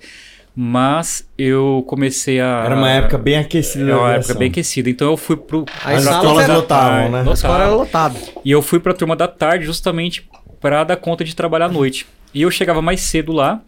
[0.55, 2.63] Mas eu comecei a.
[2.65, 3.85] Era uma época bem aquecida.
[3.85, 4.29] Era da uma aviação.
[4.31, 4.89] época bem aquecida.
[4.89, 5.65] Então eu fui pro.
[5.83, 7.25] As sala escolas era- lotavam, né?
[7.27, 8.19] A escola era lotada.
[8.45, 10.29] E eu fui pra turma da tarde justamente
[10.61, 12.05] pra dar conta de trabalhar à noite.
[12.33, 13.61] E eu chegava mais cedo lá,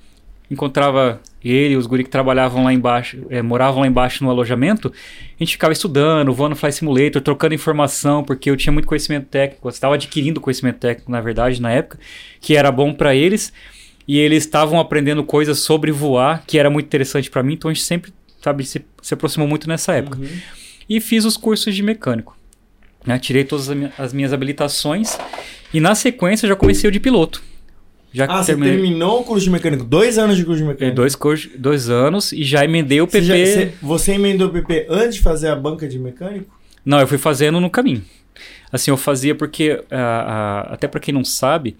[0.50, 4.92] encontrava ele e os guri que trabalhavam lá embaixo, eh, moravam lá embaixo no alojamento.
[5.40, 9.68] A gente ficava estudando, voando Fly Simulator, trocando informação, porque eu tinha muito conhecimento técnico,
[9.68, 12.00] eu estava adquirindo conhecimento técnico, na verdade, na época,
[12.42, 13.54] que era bom pra eles.
[14.08, 17.74] E eles estavam aprendendo coisas sobre voar, que era muito interessante pra mim, então a
[17.74, 20.20] gente sempre, sabe, se, se aproximou muito nessa época.
[20.20, 20.28] Uhum.
[20.88, 22.38] E fiz os cursos de mecânico.
[23.04, 23.18] né?
[23.18, 25.18] Tirei todas as minhas habilitações
[25.74, 27.42] e na sequência já comecei o de piloto.
[28.15, 29.84] Já Ah, você terminei terminou o curso de mecânico?
[29.84, 30.95] Dois anos de curso de eh, mecânico?
[30.95, 33.25] dois, cursos- dois anos e já emendei o Você, PP.
[33.25, 36.58] já- você- você emendou o PP antes de fazer a banca de mecânico?
[36.86, 38.01] Não, eu fui fazendo no caminho.
[38.71, 41.75] Assim, eu fazia porque, ah, ah, até para quem não sabe,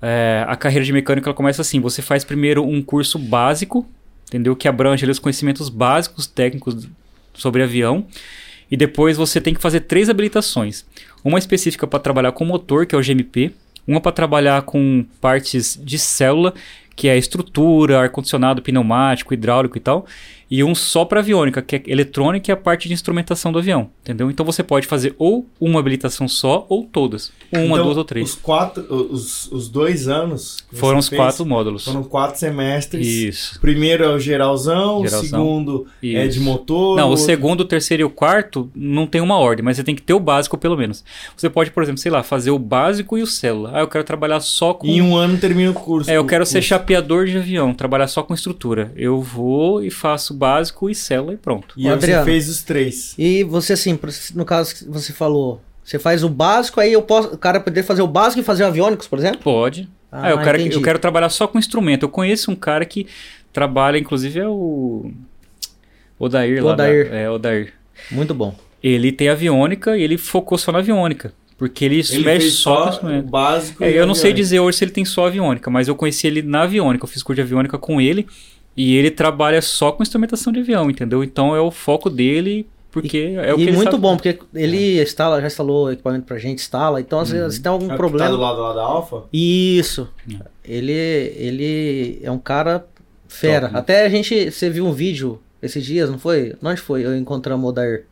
[0.00, 3.86] eh, a carreira de mecânico ela começa assim: você faz primeiro um curso básico,
[4.28, 4.56] entendeu?
[4.56, 6.88] Que abrange ali, os conhecimentos básicos técnicos
[7.34, 8.06] sobre avião.
[8.70, 10.84] E depois você tem que fazer três habilitações:
[11.24, 13.52] uma específica para trabalhar com motor, que é o GMP,
[13.86, 16.54] uma para trabalhar com partes de célula,
[16.94, 20.06] que é estrutura, ar-condicionado, pneumático, hidráulico e tal,
[20.50, 23.90] e um só para aviônica, que é eletrônica e a parte de instrumentação do avião,
[24.02, 24.30] entendeu?
[24.30, 28.30] Então você pode fazer ou uma habilitação só ou todas, uma, Então, duas ou três.
[28.30, 30.58] Os quatro, os, os dois anos.
[30.72, 31.84] Foram os fez, quatro módulos.
[31.84, 33.06] Foram quatro semestres.
[33.06, 33.60] Isso.
[33.60, 35.20] Primeiro é o geralzão, Geralzão.
[35.20, 36.42] o segundo é de Isso.
[36.42, 36.96] motor.
[36.96, 39.94] Não, o segundo, o terceiro e o quarto não tem uma ordem, mas você tem
[39.94, 41.04] que ter o básico pelo menos.
[41.36, 43.70] Você pode, por exemplo, sei lá, fazer o básico e o célula.
[43.74, 44.88] Ah, eu quero trabalhar só com.
[44.88, 46.10] Em um ano termina o curso.
[46.10, 46.68] É, eu quero ser curso.
[46.68, 48.92] chapeador de avião, trabalhar só com estrutura.
[48.96, 51.74] Eu vou e faço básico e célula e pronto.
[51.76, 52.24] E você Adriano.
[52.24, 53.14] fez os três.
[53.18, 53.98] E você, assim,
[54.34, 57.82] no caso que você falou, você faz o básico, aí eu posso, o cara poder
[57.82, 59.40] fazer o básico e fazer o aviônicos, por exemplo?
[59.42, 59.88] Pode.
[60.10, 62.04] Ah, Ah, eu, quero, eu quero trabalhar só com instrumento.
[62.04, 63.06] Eu conheço um cara que
[63.52, 65.12] trabalha, inclusive é o.
[66.18, 66.72] Odair lá.
[66.72, 67.10] Odair.
[67.10, 67.72] Da, é, Odair.
[68.10, 68.54] Muito bom.
[68.82, 71.32] Ele tem aviônica e ele focou só na aviônica.
[71.58, 73.84] Porque ele, Ele mexe fez só com só o básico.
[73.84, 76.26] É, e eu não sei dizer hoje se ele tem só aviônica, mas eu conheci
[76.26, 77.04] ele na aviônica.
[77.04, 78.26] Eu fiz curso de aviônica com ele
[78.76, 81.22] e ele trabalha só com instrumentação de avião, entendeu?
[81.24, 84.02] Então é o foco dele, porque é o que e ele muito sabe.
[84.02, 87.86] bom, porque ele instala, já instalou equipamento pra gente, instala, então às vezes tem algum
[87.86, 88.30] É que problema.
[88.30, 89.24] Tá do lado lá da Alfa?
[89.32, 90.08] Isso.
[90.32, 90.44] É.
[90.64, 92.86] Ele, ele é um cara
[93.28, 93.66] fera.
[93.68, 93.78] Top.
[93.78, 96.54] Até a gente, você viu um vídeo esses dias, não foi?
[96.62, 97.04] Onde foi?
[97.04, 98.06] Eu encontramos o Odair.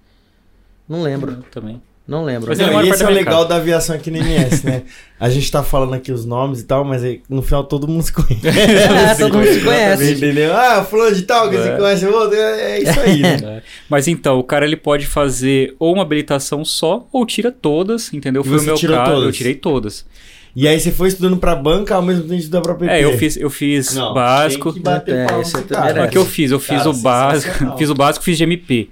[0.88, 1.80] Não lembro, Eu também.
[2.08, 2.48] Não lembro.
[2.48, 3.48] Mas Não, esse é o legal casa.
[3.50, 4.82] da aviação aqui na MS, né?
[5.20, 8.02] A gente tá falando aqui os nomes e tal, mas aí, no final todo mundo
[8.02, 8.46] se conhece.
[8.48, 10.14] É, todo mundo se conhece.
[10.14, 10.56] Entendeu?
[10.56, 11.62] Ah, fulano de tal, que É.
[11.62, 12.36] você conhece o outro.
[12.36, 13.36] É é isso aí, né?
[13.58, 13.62] É.
[13.90, 18.42] Mas então, o cara ele pode fazer ou uma habilitação só, ou tira todas, entendeu?
[18.42, 19.36] E Foi o meu tirou caso, eu todas?
[19.36, 20.06] tirei todas.
[20.56, 22.90] E aí você foi estudando pra banca ao mesmo tempo que estudando pra PP.
[22.92, 24.72] É, eu fiz, eu fiz Não, básico.
[24.72, 26.04] Tem que bater É, palma é cara.
[26.04, 26.50] O que eu fiz?
[26.50, 28.88] Eu fiz Cara, o básico, fiz o básico, fiz GMP.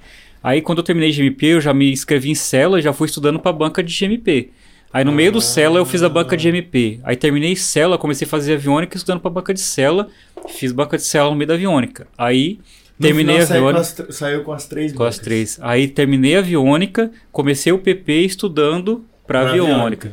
[0.46, 3.40] Aí quando eu terminei GMP, eu já me inscrevi em célula e já fui estudando
[3.40, 4.50] pra banca de GMP.
[4.92, 7.00] Aí no meio do célula eu fiz a banca de GMP.
[7.02, 10.08] Aí terminei célula, comecei a fazer aviônica estudando pra banca de célula,
[10.48, 12.06] fiz banca de célula no meio da aviônica.
[12.16, 12.60] Aí
[12.96, 15.24] No terminei a final, saiu com aviônica as Saiu com as três com as bancas.
[15.24, 15.58] três.
[15.60, 19.74] Aí terminei a aviônica, comecei o PP estudando pra, Pra aviônica.
[19.74, 20.12] aviônica.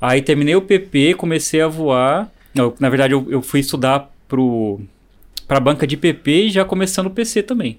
[0.00, 2.32] Aí terminei o PP, comecei a voar.
[2.54, 4.80] Não, na verdade eu, eu fui estudar pro
[5.46, 7.78] pra banca de PP e já começando o PC também.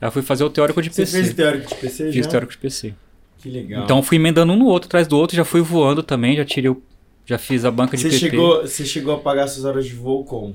[0.00, 1.22] Aí fui fazer o teórico de Você PC.
[1.22, 2.30] fez teórico de PC Fiz já?
[2.30, 2.94] teórico de PC.
[3.38, 3.84] Que legal.
[3.84, 6.70] Então fui emendando um no outro, atrás do outro, já fui voando também, já tirei
[6.70, 6.82] o,
[7.24, 8.18] já fiz a banca de você, PP.
[8.18, 10.54] chegou, você chegou a pagar suas horas de voo com?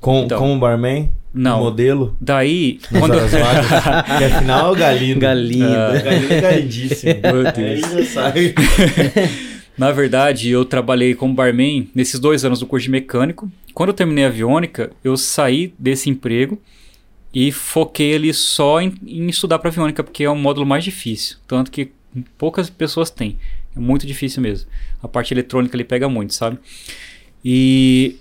[0.00, 0.38] Com, Então.
[0.38, 1.10] como barman?
[1.32, 1.60] Não.
[1.60, 2.16] Modelo?
[2.20, 3.66] Daí, quando horas vagas?
[4.08, 5.20] Porque afinal é o Galindo.
[5.20, 5.66] Galinha.
[5.88, 5.98] Ah.
[6.00, 7.14] Galindo é galindíssimo.
[7.22, 7.80] Meu Aí Deus.
[7.92, 8.54] já sabe.
[9.76, 13.50] Na verdade, eu trabalhei como barman nesses dois anos do curso de mecânico.
[13.72, 16.60] Quando eu terminei a aviônica, eu saí desse emprego
[17.32, 21.36] e foquei ali só em, em estudar para aviônica, porque é um módulo mais difícil.
[21.46, 21.92] Tanto que
[22.36, 23.38] poucas pessoas têm.
[23.76, 24.68] É muito difícil mesmo.
[25.02, 26.58] A parte eletrônica ele pega muito, sabe?
[27.44, 28.16] E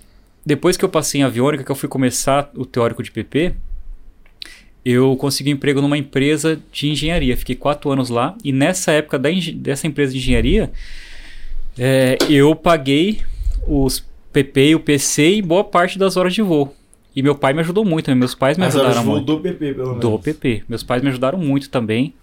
[0.46, 3.56] depois que eu passei em aviônica, que eu fui começar o teórico de PP,
[4.86, 7.36] eu consegui um emprego numa empresa de engenharia.
[7.36, 8.36] Fiquei quatro anos lá.
[8.44, 10.72] E nessa época dessa empresa de engenharia,
[11.78, 13.22] é, eu paguei
[13.68, 16.76] os PP e o PC e boa parte das horas de voo.
[17.16, 18.16] E meu pai me ajudou muito, né?
[18.16, 19.26] meus pais me As ajudaram muito.
[19.26, 20.00] do PP, pelo menos.
[20.02, 20.64] Do PP.
[20.70, 22.14] Meus pais me ajudaram muito também,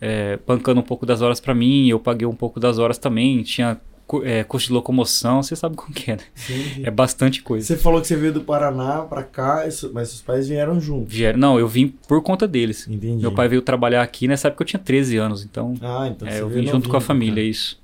[0.00, 3.42] é, bancando um pouco das horas pra mim, eu paguei um pouco das horas também,
[3.42, 3.78] tinha
[4.24, 6.22] é, custo de locomoção, você sabe como que é, né?
[6.34, 6.82] Sim, sim.
[6.84, 7.64] É bastante coisa.
[7.66, 11.14] Você falou que você veio do Paraná pra cá, mas seus pais vieram juntos.
[11.14, 12.88] Vieram- Não, eu vim por conta deles.
[12.88, 13.22] Entendi.
[13.22, 16.40] Meu pai veio trabalhar aqui nessa época eu tinha 13 anos, então Ah, então é,
[16.40, 17.48] eu vim junto com a pra família, cá.
[17.48, 17.78] isso.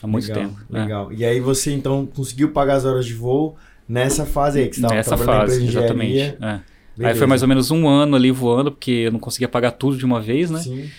[0.00, 0.60] Há muito legal, tempo.
[0.70, 0.82] né?
[0.82, 1.12] Legal.
[1.12, 3.56] E aí você então conseguiu pagar as horas de voo
[3.88, 6.18] nessa fase aí que você tava Nessa fase, exatamente.
[6.18, 6.60] é.
[7.00, 9.96] Aí foi mais ou menos um ano ali voando, porque eu não conseguia pagar tudo
[9.96, 10.58] de uma vez, né?
[10.60, 10.90] Sim.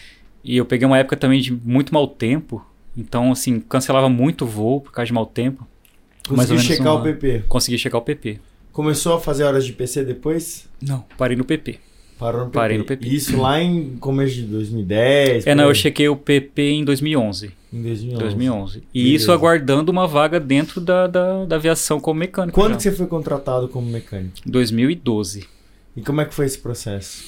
[0.44, 2.66] E eu peguei uma época também de muito mau tempo.
[2.96, 5.68] Então, assim, cancelava muito voo por causa de mau tempo.
[6.30, 7.04] Menos checar um o.
[7.04, 7.44] PP.
[7.48, 8.40] Consegui chegar ao PP.
[8.72, 10.70] Começou a fazer horas de PC depois?
[10.82, 11.80] Não, parei no PP.
[12.20, 12.60] Parou no PP.
[12.60, 13.08] Parei no PP.
[13.08, 15.48] Isso lá em começo de 2010?
[15.48, 15.76] É, não, por eu aí.
[15.76, 17.52] chequei o PP em 2011.
[17.72, 18.22] Em 2011.
[18.22, 18.78] 2011.
[18.94, 19.16] E Beleza.
[19.16, 22.60] isso aguardando uma vaga dentro da, da, da aviação como mecânico.
[22.60, 22.78] Quando já.
[22.78, 24.34] que você foi contratado como mecânico?
[24.46, 25.48] 2012.
[25.96, 27.24] E como é que foi esse processo?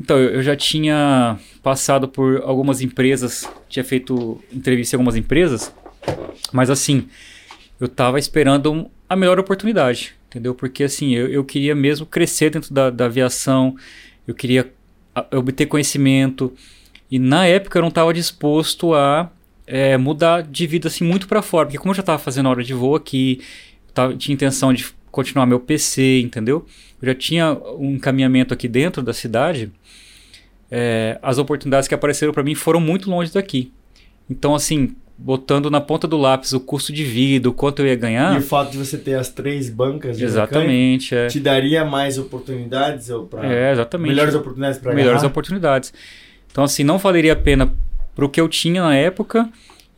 [0.00, 5.72] Então, eu eu já tinha passado por algumas empresas, tinha feito entrevista em algumas empresas,
[6.50, 7.06] mas assim,
[7.78, 10.54] eu tava esperando a melhor oportunidade, entendeu?
[10.54, 13.76] Porque assim, eu, eu queria mesmo crescer dentro da, da aviação,
[14.26, 14.72] eu queria
[15.32, 16.52] obter conhecimento,
[17.10, 19.30] e na época eu não estava disposto a
[19.66, 22.62] é, mudar de vida assim muito para fora, porque como eu já estava fazendo hora
[22.62, 23.40] de voo aqui,
[23.92, 26.66] tava, tinha intenção de continuar meu PC, entendeu?
[27.00, 29.72] Eu já tinha um encaminhamento aqui dentro da cidade,
[30.70, 33.72] é, as oportunidades que apareceram para mim foram muito longe daqui.
[34.28, 37.94] Então, assim, botando na ponta do lápis o custo de vida, o quanto eu ia
[37.94, 38.34] ganhar.
[38.34, 41.28] E o fato de você ter as três bancas de Exatamente, é.
[41.28, 43.46] te daria mais oportunidades ou pra...
[43.46, 44.08] É, exatamente.
[44.08, 45.92] melhores oportunidades para melhores oportunidades.
[46.50, 47.72] Então, assim, não valeria a pena
[48.14, 49.48] pro que eu tinha na época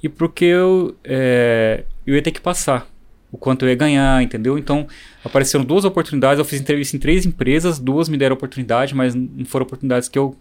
[0.02, 2.86] e pro que eu, é, eu ia ter que passar.
[3.32, 4.56] O quanto eu ia ganhar, entendeu?
[4.56, 4.86] Então,
[5.24, 6.38] apareceram duas oportunidades.
[6.38, 10.18] Eu fiz entrevista em três empresas, duas me deram oportunidade, mas não foram oportunidades que
[10.18, 10.36] eu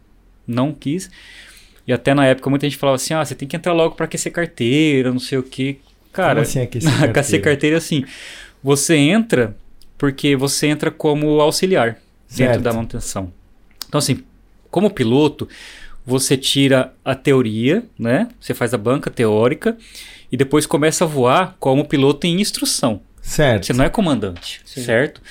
[0.47, 1.09] não quis.
[1.87, 4.05] E até na época muita gente falava assim: ah, você tem que entrar logo para
[4.05, 5.77] aquecer carteira, não sei o quê.
[6.11, 7.43] Cara, Como assim aquecer aquecer carteira?
[7.43, 8.03] carteira é assim:
[8.63, 9.55] você entra
[9.97, 11.93] porque você entra como auxiliar
[12.29, 12.61] dentro Certo.
[12.61, 13.31] da manutenção.
[13.87, 14.23] Então, assim,
[14.69, 15.47] como piloto,
[16.05, 18.27] você tira a teoria, né?
[18.39, 19.77] Você faz a banca teórica
[20.31, 22.99] e depois começa a voar como piloto em instrução.
[23.21, 23.65] Certo.
[23.67, 24.83] Você não é comandante, Sim.
[24.83, 25.21] certo?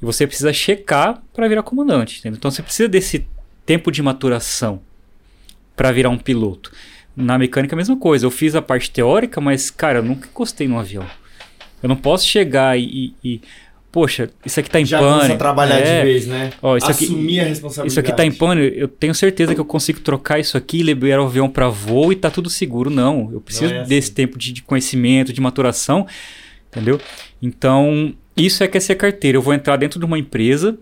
[0.00, 2.18] E você precisa checar para virar comandante.
[2.20, 2.36] entendeu?
[2.36, 3.26] Então você precisa desse
[3.64, 4.80] tempo de maturação
[5.80, 6.70] para virar um piloto.
[7.16, 8.26] Na mecânica a mesma coisa.
[8.26, 11.06] Eu fiz a parte teórica, mas cara, eu nunca encostei no avião.
[11.82, 13.40] Eu não posso chegar e, e- e,
[13.90, 16.50] poxa, isso aqui tá em Já começa a trabalhar É, de vez, né?
[16.60, 17.88] Ó, isso aqui- Assumir a responsabilidade.
[17.88, 21.22] Isso aqui tá em pane, eu tenho certeza que eu consigo trocar isso aqui, liberar
[21.22, 22.90] o avião para voo e tá tudo seguro.
[22.90, 23.88] Não, eu preciso Não é assim.
[23.88, 26.06] desse tempo de, de conhecimento, de maturação,
[26.70, 27.00] entendeu?
[27.40, 29.38] Então, isso é que é ser carteira.
[29.38, 30.78] Eu vou entrar dentro de uma empresa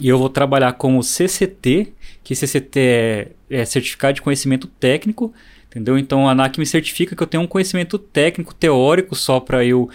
[0.00, 1.92] e eu vou trabalhar como CCT,
[2.24, 5.32] que CCT é, é Certificado de Conhecimento Técnico,
[5.68, 5.98] entendeu?
[5.98, 9.90] Então, a ANAC me certifica que eu tenho um conhecimento técnico, teórico, só para eu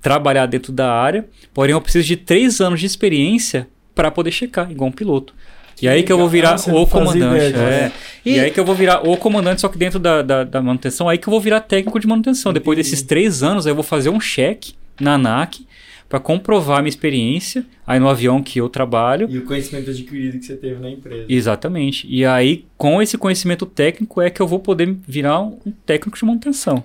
[0.00, 4.70] trabalhar dentro da área, porém eu preciso de três anos de experiência para poder checar,
[4.70, 5.34] igual um piloto.
[5.80, 6.54] E aí que eu vou virar.
[6.54, 7.48] Ah, o comandante.
[7.48, 7.92] ideia é.
[8.24, 8.34] E...
[8.34, 11.08] E- aí que eu vou virar o comandante, só que dentro da, da, da manutenção,
[11.08, 12.52] aí que eu vou virar técnico de manutenção.
[12.52, 12.90] Depois Entendi.
[12.90, 15.66] desses três anos, aí eu vou fazer um cheque na ANAC
[16.14, 19.26] para comprovar a minha experiência aí no avião que eu trabalho.
[19.28, 21.26] E o conhecimento adquirido que você teve na empresa.
[21.28, 22.06] Exatamente.
[22.08, 26.24] E aí, com esse conhecimento técnico, é que eu vou poder virar um técnico de
[26.24, 26.84] manutenção.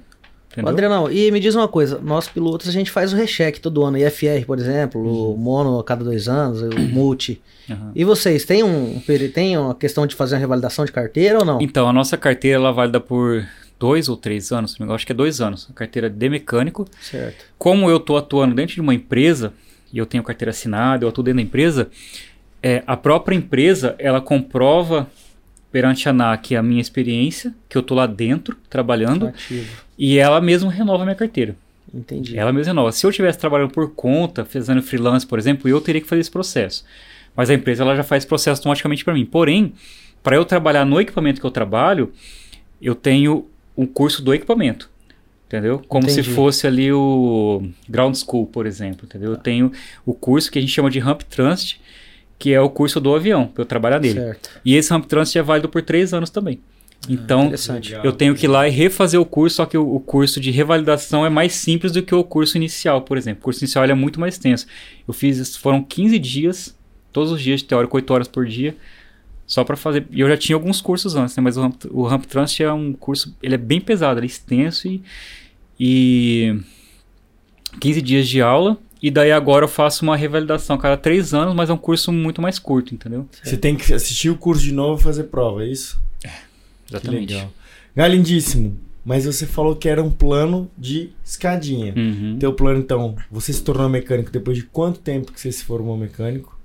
[0.51, 0.71] Entendeu?
[0.71, 3.99] Adrianão, e me diz uma coisa, nós pilotos a gente faz o recheque todo ano,
[3.99, 4.99] IFR, por exemplo,
[5.31, 7.39] o mono a cada dois anos, o multi.
[7.69, 7.91] Aham.
[7.93, 8.99] E vocês, tem um
[9.31, 11.61] tem uma questão de fazer uma revalidação de carteira ou não?
[11.61, 13.45] Então, a nossa carteira ela é válida por
[13.79, 15.67] dois ou três anos, eu acho que é dois anos.
[15.69, 16.85] A carteira de mecânico.
[17.01, 17.45] Certo.
[17.57, 19.53] Como eu estou atuando dentro de uma empresa,
[19.91, 21.89] e eu tenho carteira assinada, eu atuo dentro da empresa,
[22.61, 25.09] é, a própria empresa, ela comprova
[25.71, 29.83] perante a ANAC a minha experiência, que eu estou lá dentro, trabalhando, Ativo.
[29.97, 31.55] e ela mesma renova a minha carteira.
[31.93, 32.37] Entendi.
[32.37, 32.91] Ela mesma renova.
[32.91, 36.31] Se eu estivesse trabalhando por conta, fazendo freelance, por exemplo, eu teria que fazer esse
[36.31, 36.83] processo.
[37.35, 39.25] Mas a empresa ela já faz esse processo automaticamente para mim.
[39.25, 39.73] Porém,
[40.21, 42.11] para eu trabalhar no equipamento que eu trabalho,
[42.81, 43.47] eu tenho
[43.79, 44.89] um curso do equipamento.
[45.47, 45.81] Entendeu?
[45.87, 46.23] Como Entendi.
[46.23, 49.05] se fosse ali o Ground School, por exemplo.
[49.05, 49.31] Entendeu?
[49.31, 49.71] Eu tenho
[50.05, 51.81] o curso que a gente chama de Ramp Transit,
[52.37, 54.19] que é o curso do avião, para eu trabalhar nele.
[54.19, 54.49] Certo.
[54.63, 56.59] E esse Ramp Transit é válido por três anos também.
[57.07, 57.91] Então, Interessante.
[57.91, 58.05] Legal.
[58.05, 60.51] eu tenho que ir lá e refazer o curso, só que o, o curso de
[60.51, 63.39] revalidação é mais simples do que o curso inicial, por exemplo.
[63.39, 64.67] O curso inicial ele é muito mais tenso.
[65.07, 66.77] Eu fiz, foram 15 dias,
[67.11, 68.75] todos os dias de teórico, 8 horas por dia,
[69.49, 70.05] só para fazer.
[70.11, 71.41] E eu já tinha alguns cursos antes, né?
[71.41, 74.29] Mas o Ramp, o Ramp Transit é um curso, ele é bem pesado, ele é
[74.29, 75.01] extenso e,
[75.79, 76.59] e
[77.79, 81.55] 15 dias de aula E daí agora eu faço uma revalidação a cada três anos,
[81.55, 83.27] mas é um curso muito mais curto, entendeu?
[83.43, 85.99] Você tem que assistir o curso de novo e fazer prova, é isso?
[86.87, 87.27] Exatamente.
[87.27, 87.51] Que legal.
[87.95, 88.77] Galindíssimo.
[89.03, 91.95] Mas você falou que era um plano de escadinha.
[91.97, 92.37] Uhum.
[92.37, 95.97] Teu plano, então, você se tornou mecânico depois de quanto tempo que você se formou
[95.97, 96.55] mecânico?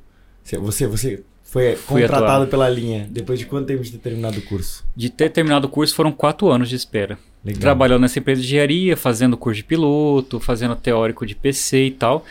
[0.42, 2.46] Você, você, você foi Fui contratado atuado.
[2.50, 4.84] pela linha depois de quanto tempo de ter terminado o curso?
[4.96, 7.16] De ter terminado o curso foram quatro anos de espera.
[7.44, 7.60] Legal.
[7.60, 12.24] Trabalhando nessa empresa de engenharia, fazendo curso de piloto, fazendo teórico de PC e tal,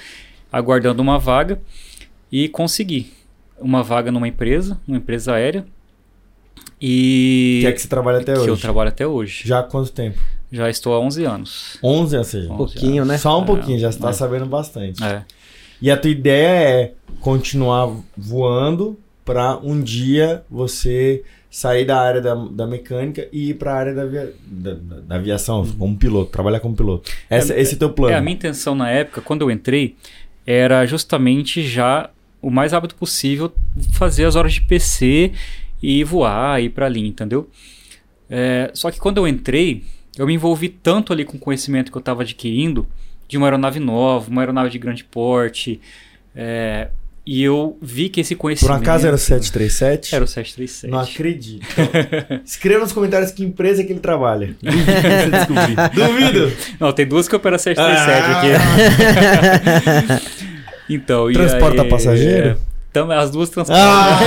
[0.51, 1.61] aguardando uma vaga
[2.31, 3.13] e consegui
[3.59, 5.65] uma vaga numa empresa, uma empresa aérea.
[6.81, 8.49] E Que é que você trabalha até que hoje?
[8.49, 9.43] eu trabalho até hoje.
[9.47, 10.19] Já há quanto tempo?
[10.51, 11.77] Já estou há 11 anos.
[11.81, 13.17] 11, ou seja, Um pouquinho, né?
[13.17, 14.13] só um É, pouquinho, já está é.
[14.13, 15.01] sabendo bastante.
[15.03, 15.23] É.
[15.81, 22.33] E a tua ideia é continuar voando para um dia você sair da área da,
[22.33, 26.59] da mecânica e ir para a área da, avia- da, da- aviação, como piloto, trabalhar
[26.59, 27.11] como piloto.
[27.29, 28.13] Essa, É, esse é teu plano.
[28.13, 29.95] É, a minha intenção na época, quando eu entrei,
[30.45, 32.09] era justamente já
[32.41, 33.53] o mais rápido possível
[33.93, 35.31] fazer as horas de PC
[35.81, 37.47] e voar, ir pra linha, entendeu?
[38.29, 39.83] É, só que quando eu entrei,
[40.17, 42.87] eu me envolvi tanto ali com o conhecimento que eu estava adquirindo
[43.27, 45.79] de uma aeronave nova, uma aeronave de grande porte,
[46.35, 46.89] é,
[47.25, 48.75] e eu vi que esse Por conhecimento...
[48.81, 50.13] acaso era o 737?
[50.15, 50.91] Era o 737.
[50.91, 51.65] Não acredito.
[52.45, 54.55] Escreva nos comentários que empresa que ele trabalha.
[55.93, 56.51] Duvido!
[56.79, 60.17] Não, tem duas que operam 737 Ah.
[60.17, 60.23] aqui.
[60.89, 62.57] Então, Transporta aí, passageiro?
[62.91, 63.85] tam- as duas transportam.
[63.87, 64.19] Ah!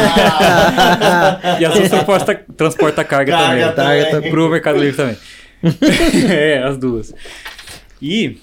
[1.60, 4.10] E as duas transporta, transporta carga, Carga também.
[4.10, 4.30] também.
[4.30, 5.16] Pro Mercado Livre também.
[6.30, 7.14] é, as duas.
[8.00, 8.38] E.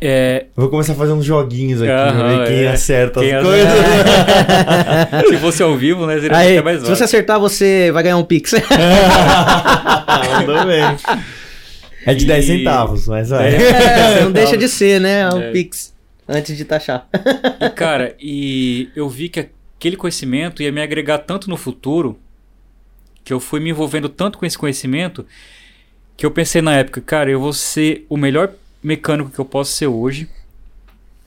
[0.00, 2.68] É, Eu Vou começar a fazer uns joguinhos aqui, pra ver quem é.
[2.68, 3.84] acerta Quem as acerta.
[5.18, 5.28] coisas.
[5.34, 6.20] se fosse ao vivo, né?
[6.20, 8.52] Seria Aí, mais se você acertar, você vai ganhar um pix.
[10.46, 10.82] Mandou bem.
[12.06, 13.54] É de 10 E- centavos, mas vai.
[13.56, 15.28] É, não deixa de ser, né?
[15.32, 15.50] Um É.
[15.50, 15.92] pix.
[16.28, 17.08] Antes de taxar.
[17.60, 22.18] E, cara, e eu vi que aquele conhecimento ia me agregar tanto no futuro,
[23.24, 25.24] que eu fui me envolvendo tanto com esse conhecimento,
[26.16, 28.50] que eu pensei na época, cara, eu vou ser o melhor
[28.82, 30.28] mecânico que eu posso ser hoje,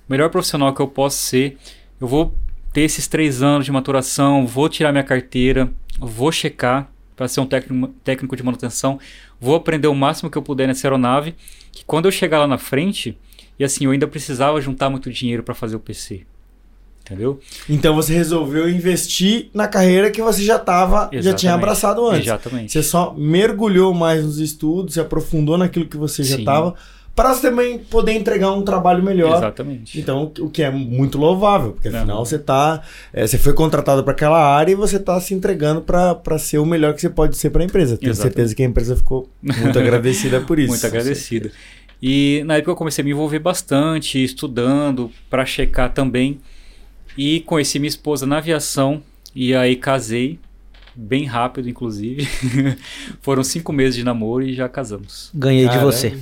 [0.08, 1.58] o melhor profissional que eu posso ser,
[2.00, 2.34] eu vou
[2.74, 7.46] ter esses três anos de maturação, vou tirar minha carteira, vou checar para ser um
[7.46, 9.00] técnico, técnico de manutenção,
[9.40, 11.36] vou aprender o máximo que eu puder nessa aeronave,
[11.72, 13.18] que quando eu chegar lá na frente,
[13.60, 16.26] e assim, eu ainda precisava juntar muito dinheiro para fazer o PC.
[17.02, 17.40] Entendeu?
[17.70, 22.28] Então você resolveu investir na carreira que você já tava, já tinha abraçado antes.
[22.28, 22.72] Exatamente.
[22.72, 26.76] Você só mergulhou mais nos estudos, se aprofundou naquilo que você já estava,
[27.16, 29.38] para você também poder entregar um trabalho melhor.
[29.38, 30.00] Exatamente.
[30.00, 34.14] Então, o que é muito louvável, porque afinal você tá, é, você foi contratado para
[34.14, 37.50] aquela área e você tá se entregando para ser o melhor que você pode ser
[37.50, 37.98] para a empresa.
[37.98, 38.36] Tenho Exatamente.
[38.36, 40.70] certeza que a empresa ficou muito agradecida por isso.
[40.70, 41.52] Muito agradecido.
[42.02, 46.40] E na época eu comecei a me envolver bastante, estudando, para checar também.
[47.18, 49.04] E conheci minha esposa na aviação,
[49.36, 50.40] e aí casei,
[51.02, 52.28] bem rápido, inclusive.
[53.22, 55.30] Foram cinco meses de namoro e já casamos.
[55.34, 55.92] Ganhei de Caramba.
[55.92, 56.14] você.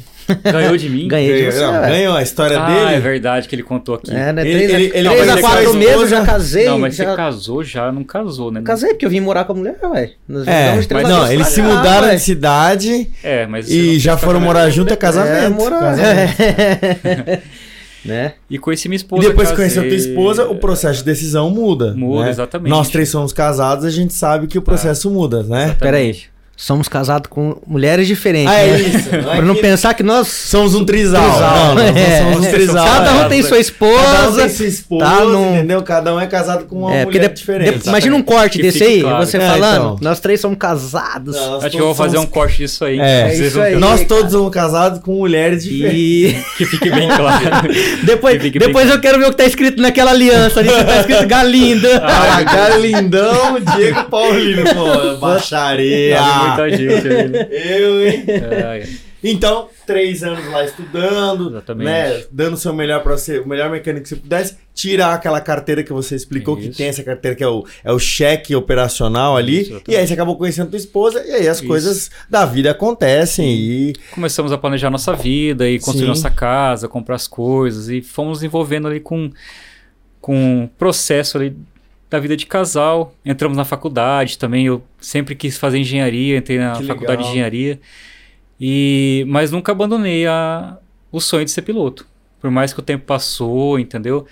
[0.44, 1.08] Ganhou de mim?
[1.10, 1.62] Ganhei de você.
[1.62, 2.96] não, ganhou a história ah, dele.
[2.96, 4.12] é verdade que ele contou aqui.
[4.12, 4.42] É, né?
[4.48, 6.66] Ele- Três, a- ele- ele três a quatro meses eu já casei.
[6.66, 7.10] não, mas já...
[7.10, 8.62] você casou já, não casou, né?
[8.64, 10.12] Casei porque eu vim morar com a mulher, ué.
[10.28, 14.40] Nós É, mas não, eles se mudaram Ah, de cidade É, mas e já foram
[14.40, 15.46] morar junto, é casamento.
[15.46, 15.80] É, morar.
[15.80, 17.44] casamento.
[18.06, 18.34] né?
[18.50, 19.28] E conheci minha E esposa.
[19.28, 21.94] depois que conheceu tua esposa, o processo de decisão muda.
[21.94, 22.30] Muda, né?
[22.30, 22.70] exatamente.
[22.70, 25.76] Nós três somos casados, a gente sabe que o processo muda, né?
[25.80, 26.18] Pera aí.
[26.62, 28.52] Somos casados com mulheres diferentes.
[28.54, 28.80] Ah, é né?
[28.80, 29.10] isso.
[29.14, 31.24] Não é Pra não que pensar que nós Somos um trisal.
[31.24, 32.18] Trisal, Não, nós não é.
[32.22, 32.86] somos um trisal.
[32.86, 33.30] Cada um é.
[33.30, 34.42] tem sua Cada um esposa.
[34.42, 35.82] tem sua esposa, tá num- entendeu?
[35.84, 37.80] Cada um é casado com uma É, mulher de- diferente.
[37.80, 39.26] de- imagina um corte Que desse aí, claro.
[39.26, 39.98] você É, falando, então.
[40.02, 41.34] nós três somos casados.
[41.34, 43.00] Não, Acho que eu vou fazer um corte disso aí.
[43.00, 43.76] É, Vocês isso aí.
[43.78, 44.06] Nós cara.
[44.10, 45.98] todos somos casados com mulheres diferentes.
[45.98, 47.70] E Que fique bem claro.
[48.04, 50.68] depois, Que fique bem depois eu quero ver o que tá escrito naquela aliança ali,
[50.68, 52.04] que tá escrito Galinda.
[52.06, 56.20] Ah, Galindão, Diego Paulino, pô, baixaria.
[56.56, 57.82] Muita gente aí.
[57.82, 58.24] Eu, hein?
[58.28, 59.10] É, é.
[59.22, 61.86] Então, três anos lá estudando, Exatamente.
[61.86, 62.24] né?
[62.32, 65.84] Dando o seu melhor para ser o melhor mecânico que você pudesse, tirar aquela carteira
[65.84, 66.78] que você explicou que Isso.
[66.78, 69.62] tem essa carteira que é o, é o cheque operacional ali.
[69.62, 71.68] Isso, e aí você acabou conhecendo tua esposa, e aí as Isso.
[71.68, 73.50] coisas da vida acontecem.
[73.50, 76.08] E Começamos a planejar nossa vida e construir Sim.
[76.08, 79.30] nossa casa, comprar as coisas e fomos envolvendo ali com
[80.22, 81.56] com o processo ali
[82.10, 83.14] da vida de casal.
[83.24, 84.66] Entramos na faculdade também.
[84.66, 87.24] Eu sempre quis fazer engenharia, entrei na Que faculdade legal.
[87.24, 87.80] de engenharia.
[88.60, 90.78] E mas nunca abandonei a,
[91.12, 92.06] o sonho de ser piloto.
[92.42, 94.26] Por mais que o tempo passou, entendeu?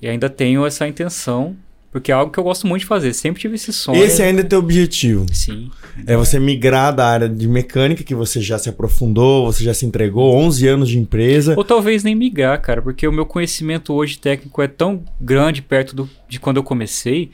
[0.00, 1.56] E ainda tenho essa intenção
[1.92, 3.12] Porque é algo que eu gosto muito de fazer.
[3.12, 4.02] Sempre tive esse sonho.
[4.02, 5.26] Esse ainda é teu objetivo.
[5.30, 5.70] Sim.
[6.06, 9.84] É você migrar da área de mecânica, que você já se aprofundou, você já se
[9.84, 11.54] entregou, 11 anos de empresa.
[11.54, 15.94] Ou talvez nem migrar, cara, porque o meu conhecimento hoje técnico é tão grande perto
[15.94, 17.30] do, de quando eu comecei,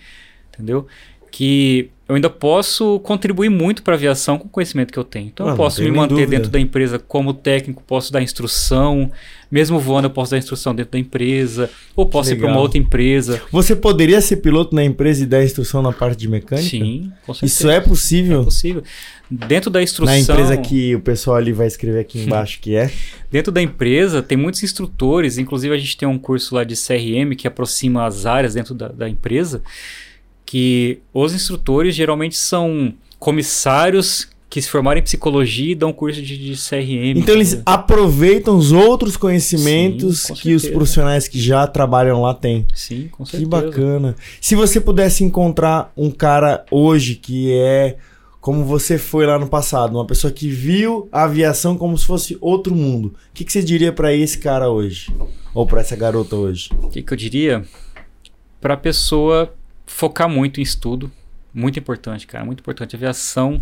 [0.52, 0.88] entendeu?
[1.30, 5.26] Que eu ainda posso contribuir muito para a aviação com o conhecimento que eu tenho.
[5.26, 6.30] Então Ah, eu posso me manter dúvida.
[6.30, 9.10] dentro da empresa como técnico, posso dar instrução,
[9.50, 12.78] mesmo voando eu posso dar instrução dentro da empresa, ou posso ir para uma outra
[12.78, 13.42] empresa.
[13.52, 16.66] Você poderia ser piloto na empresa e dar instrução na parte de mecânica?
[16.68, 17.52] Sim, com certeza.
[17.52, 18.40] Isso é possível?
[18.40, 18.82] É possível.
[19.30, 20.14] Dentro da instrução.
[20.14, 22.90] Na empresa que o pessoal ali vai escrever aqui embaixo que é.
[23.30, 27.34] Dentro da empresa tem muitos instrutores, inclusive a gente tem um curso lá de CRM
[27.36, 29.60] que aproxima as áreas dentro da, da empresa,
[30.48, 36.38] que os instrutores geralmente são comissários que se formaram em psicologia e dão curso de,
[36.38, 37.18] de CRM.
[37.20, 42.66] Então eles aproveitam os outros conhecimentos Sim, que os profissionais que já trabalham lá têm.
[42.72, 43.50] Sim, com Que certeza.
[43.50, 44.16] bacana.
[44.40, 47.98] Se você pudesse encontrar um cara hoje que é
[48.40, 52.38] como você foi lá no passado, uma pessoa que viu a aviação como se fosse
[52.40, 55.12] outro mundo, o que, que você diria pra esse cara hoje?
[55.52, 56.70] Ou pra essa garota hoje?
[56.82, 57.66] O que, que eu diria?
[58.62, 59.52] Para a pessoa
[59.88, 61.10] focar muito em estudo.
[61.52, 62.44] Muito importante, cara.
[62.44, 62.94] Muito importante.
[62.94, 63.60] Aviação.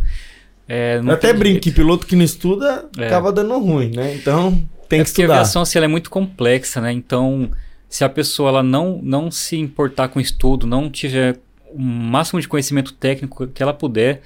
[0.69, 3.07] É, Eu até brinco que piloto que não estuda É.
[3.07, 4.15] acaba dando ruim, né?
[4.17, 4.51] Então
[4.89, 5.35] tem é que porque a estudar.
[5.35, 6.93] aviação assim, ela é muito complexa, né?
[6.93, 7.51] Então,
[7.89, 11.39] se a pessoa ela não, não se importar com estudo, não tiver
[11.73, 14.23] o máximo de conhecimento técnico que ela puder,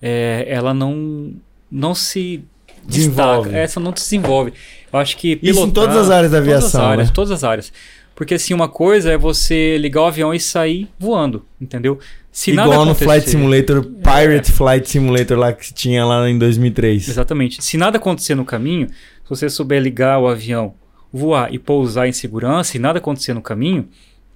[0.00, 1.32] é, ela não,
[1.70, 2.42] não se
[2.86, 3.44] Desenvolve.
[3.50, 3.58] destaca.
[3.58, 4.52] Essa não se desenvolve.
[4.92, 7.12] Eu acho que Isso em pilotar- todas as áreas da Todas as aviação, áreas, né?
[7.14, 7.72] todas as áreas.
[8.16, 12.00] Porque assim, uma coisa é você ligar o avião e sair voando, entendeu?
[12.32, 16.38] Se Igual nada no acontecer, Flight Simulator, Pirate Flight Simulator lá que tinha lá em
[16.38, 17.08] 2003.
[17.08, 17.62] Exatamente.
[17.62, 20.74] Se nada acontecer no caminho, se você souber ligar o avião,
[21.12, 23.86] voar e pousar em segurança e nada acontecer no caminho,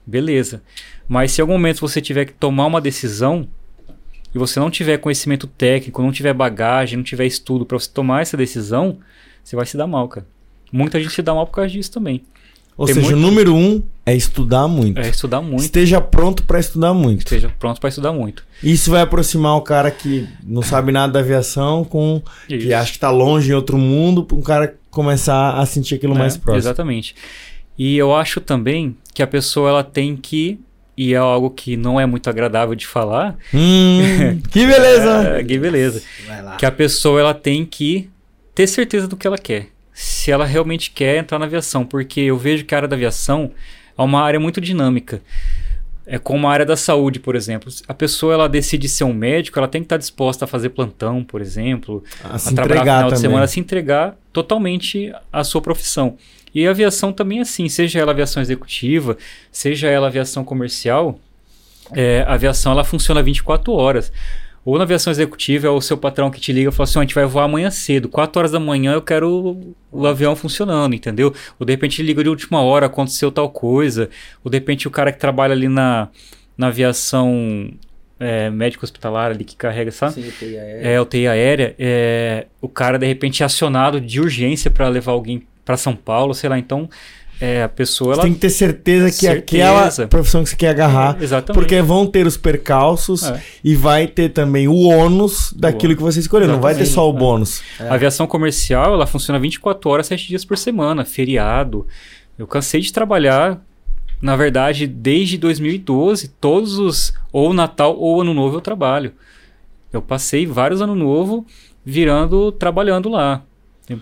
[0.07, 0.63] beleza.
[1.09, 3.49] Mas se em algum momento você tiver que tomar uma decisão
[4.35, 8.21] e você não tiver conhecimento técnico, não tiver bagagem, não tiver estudo para você tomar
[8.21, 8.99] essa decisão,
[9.43, 10.27] você vai se dar mal, cara.
[10.71, 12.23] Muita gente se dá mal por causa disso também.
[12.81, 14.99] Ou Tem seja, o número um é estudar muito.
[14.99, 17.19] É estudar muito, Esteja pronto pra estudar muito.
[17.19, 18.43] esteja pronto para estudar muito.
[18.63, 22.75] Isso vai aproximar o cara que não sabe nada da aviação com que Isso.
[22.75, 26.37] acha que tá longe em outro mundo, para um cara começar a sentir aquilo mais
[26.37, 26.59] É, próximo.
[26.63, 27.15] Exatamente.
[27.79, 30.59] E eu acho também que a pessoa ela tem que,
[30.97, 35.37] e é algo que não é muito agradável de falar, Hum, que beleza!
[35.39, 36.57] é, que beleza, Vai lá.
[36.57, 38.09] que a pessoa ela tem que
[38.55, 39.69] ter certeza do que ela quer.
[40.03, 43.51] Se ela realmente quer entrar na aviação, porque eu vejo que a área da aviação
[43.99, 45.21] é uma área muito dinâmica.
[46.07, 47.71] É como a área da saúde, por exemplo.
[47.87, 51.23] A pessoa ela decide ser um médico, ela tem que estar disposta a fazer plantão,
[51.23, 53.21] por exemplo, A a trabalhar final de também.
[53.21, 56.17] semana, se entregar totalmente à sua profissão.
[56.55, 59.19] E a aviação também é assim, seja ela aviação executiva,
[59.53, 61.21] seja ela aviação comercial,
[61.93, 64.11] é, a aviação ela funciona 24 horas.
[64.65, 67.03] Ou na aviação executiva é o seu patrão que te liga e fala assim, "Ó,
[67.03, 70.95] a gente vai voar amanhã cedo, 4 horas da manhã eu quero o avião funcionando,
[70.95, 71.33] entendeu?
[71.59, 74.11] Ou de repente liga de última hora, aconteceu tal coisa.
[74.45, 76.09] Ou de repente o cara que trabalha ali na,
[76.57, 77.71] na aviação
[78.21, 80.13] é, médico hospitalar ali que carrega, sabe?
[80.13, 80.89] Sim, UTI aérea.
[80.89, 85.43] É, UTI aérea, é, o cara de repente é acionado de urgência para levar alguém
[85.65, 86.89] para São Paulo, sei lá, então
[87.41, 89.89] é, a pessoa Você ela tem que ter certeza que Certeza.
[89.91, 93.43] aquela profissão que você quer agarrar, exatamente porque vão ter os percalços É.
[93.65, 96.47] e vai ter também o ônus daquilo que você escolheu.
[96.49, 96.95] Não vai ter Exatamente.
[96.95, 97.19] só o É.
[97.19, 97.63] bônus.
[97.81, 101.87] A aviação comercial, ela funciona 24 horas, 7 dias por semana, feriado.
[102.39, 103.61] Eu cansei de trabalhar,
[104.21, 109.13] na verdade, desde 2012, todos os, ou Natal ou Ano Novo eu trabalho.
[109.93, 111.45] Eu passei vários Ano Novo
[111.85, 113.43] virando, trabalhando lá.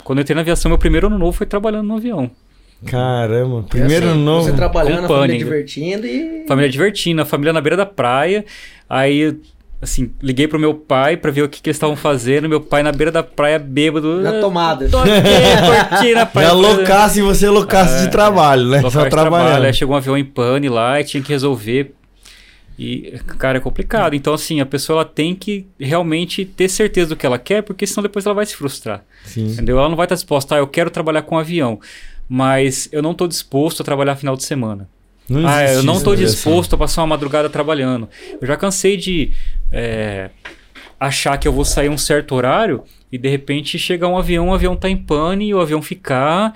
[0.05, 2.31] Quando eu entrei na aviação, meu primeiro ano novo foi trabalhando no avião.
[2.87, 4.45] Caramba, primeiro É assim, novo.
[4.45, 6.45] Você trabalhando, a família divertindo e.
[6.47, 8.45] Família divertindo, a família na beira da praia.
[8.89, 9.37] Aí,
[9.83, 12.49] assim, liguei pro meu pai pra ver o que, que eles estavam fazendo.
[12.49, 14.21] Meu pai na beira da praia, bêbado.
[14.21, 16.47] Na "Ah, tomada." Tô aqui, tô aqui na praia.
[16.49, 18.81] Já loucasse e você loucasse de trabalho, né?
[18.83, 19.65] Só de trabalho, trabalhando.
[19.65, 21.95] aí chegou um avião em pane lá e tinha que resolver.
[22.79, 24.15] E, cara, é complicado.
[24.15, 27.87] Então, assim, a pessoa ela tem que realmente ter certeza do que ela quer, porque
[27.87, 29.05] senão depois ela vai se frustrar.
[29.25, 29.49] Sim.
[29.49, 29.79] Entendeu?
[29.79, 31.81] Ela não vai estar disposta, ah, eu quero trabalhar com avião,
[32.29, 34.89] mas eu não estou disposto a trabalhar final de semana.
[35.29, 38.09] Não ah, eu não isso estou disposto a passar uma madrugada trabalhando.
[38.41, 39.33] Eu já cansei de
[39.71, 40.31] é,
[40.99, 44.55] achar que eu vou sair um certo horário e de repente chega um avião, o
[44.55, 46.55] avião tá em pane e o avião ficar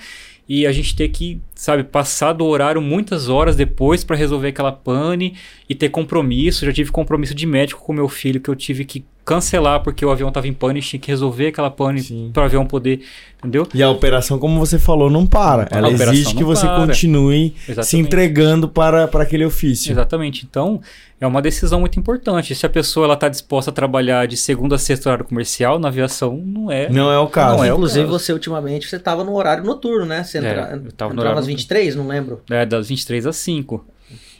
[0.49, 4.73] e a gente ter que, sabe, passar do horário muitas horas depois para resolver aquela
[4.73, 5.37] pane
[5.69, 6.67] e ter compromisso.
[6.67, 10.11] Já tive compromisso de médico com meu filho que eu tive que cancelar porque o
[10.11, 13.03] avião estava em pane, tinha que resolver aquela pane para o avião poder,
[13.39, 13.69] entendeu?
[13.73, 15.69] E a operação, como você falou, não para.
[15.71, 16.85] Ela exige que você para.
[16.85, 17.97] continue se Exatamente.
[18.07, 19.93] entregando para, para aquele ofício.
[19.93, 20.45] Exatamente.
[20.45, 20.81] Então,
[21.21, 22.53] é uma decisão muito importante.
[22.53, 25.87] Se a pessoa ela está disposta a trabalhar de segunda a sexta horário comercial na
[25.87, 26.89] aviação, não é.
[26.89, 27.59] Não é o caso.
[27.59, 28.19] Não é o Inclusive, caso.
[28.19, 30.25] você ultimamente você tava no horário noturno, né?
[30.25, 32.41] Você É, entra, eu tava no entrava horário 23, não lembro.
[32.51, 33.85] É das 23 às 5.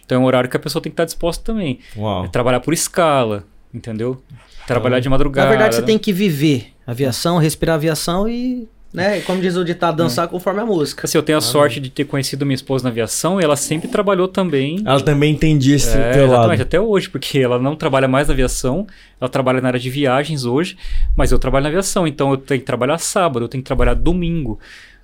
[0.05, 1.79] Então é um horário que a pessoa tem que estar disposta também.
[1.97, 2.25] Uau.
[2.25, 4.21] É trabalhar por escala, entendeu?
[4.67, 5.47] Trabalhar de madrugada.
[5.49, 9.21] Na verdade, você tem que viver aviação, respirar aviação e, né?
[9.23, 11.07] Como diz o ditado, dançar conforme a música.
[11.07, 13.89] Assim, eu tenho a sorte de ter conhecido minha esposa na aviação e ela sempre
[13.89, 14.83] trabalhou também.
[14.85, 16.63] Ela também entendia esse É, teu exatamente, lado.
[16.63, 18.87] até hoje, porque ela não trabalha mais na aviação,
[19.21, 20.77] ela trabalha na área de viagens hoje,
[21.17, 23.95] mas eu trabalho na aviação, então eu tenho que trabalhar sábado, eu tenho que trabalhar
[23.95, 24.61] domingo.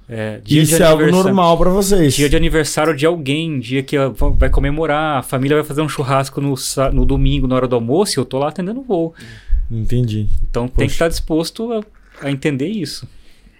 [0.08, 2.14] É, dia de Isso é algo normal pra vocês.
[2.14, 3.96] Dia de aniversário de alguém, dia que
[4.38, 6.54] vai comemorar, a família vai fazer um churrasco no,
[6.94, 9.14] no domingo, na hora do almoço, e eu tô lá atendendo o voo.
[9.70, 10.26] Entendi.
[10.48, 10.86] Então tem Poxa.
[10.86, 11.82] que estar disposto a,
[12.22, 13.06] a entender isso.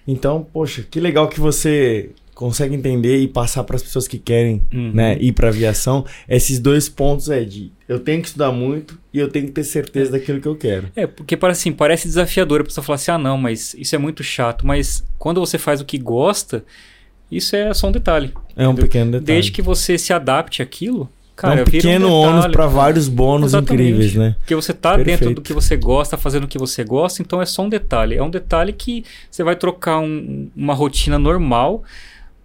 [0.06, 4.62] Então, poxa, que legal que você consegue entender e passar para as pessoas que querem
[4.72, 4.92] Uhum.
[4.94, 9.18] né, ir para aviação esses dois pontos é de eu tenho que estudar muito e
[9.18, 10.88] eu tenho que ter certeza daquilo que eu quero.
[10.94, 13.98] É, porque parece assim, parece desafiador a pessoa falar assim, ah não, mas isso é
[13.98, 14.66] muito chato.
[14.66, 16.64] Mas quando você faz o que gosta,
[17.32, 18.32] isso é só um detalhe.
[18.54, 18.84] É um Entendeu?
[18.86, 19.24] pequeno detalhe.
[19.26, 22.12] Desde que você se adapte àquilo, cara, é um pequeno detalhe.
[22.12, 23.82] ônus para vários bônus Exatamente.
[23.82, 24.36] incríveis, né?
[24.38, 25.20] Porque você tá Perfeito.
[25.20, 28.16] dentro do que você gosta, fazendo o que você gosta, então é só um detalhe.
[28.16, 31.82] É um detalhe que você vai trocar um- uma rotina normal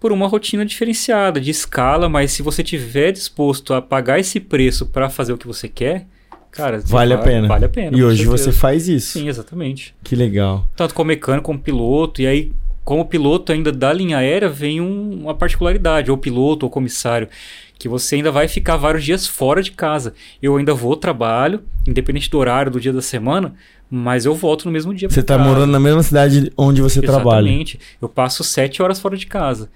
[0.03, 4.85] por uma rotina diferenciada, de escala, mas se você tiver disposto a pagar esse preço
[4.85, 6.05] para fazer o que você quer,
[6.51, 7.47] cara, você Vale a pena.
[7.47, 7.97] Vale a pena.
[7.97, 8.59] E hoje você certeza.
[8.59, 9.17] faz isso.
[9.17, 9.95] Sim, exatamente.
[10.03, 10.69] Que legal.
[10.75, 12.51] Tanto como mecânico como piloto, e aí
[12.83, 17.29] como piloto ainda da linha aérea vem um- uma particularidade, ou piloto ou comissário,
[17.79, 20.13] que você ainda vai ficar vários dias fora de casa.
[20.41, 23.55] Eu ainda vou ao trabalho, independente do horário do dia da semana,
[23.89, 25.09] mas eu volto no mesmo dia.
[25.09, 25.47] Você tá casa.
[25.49, 27.45] morando na mesma cidade onde você trabalha.
[27.45, 27.79] Exatamente.
[28.01, 29.69] Eu passo sete horas fora de casa,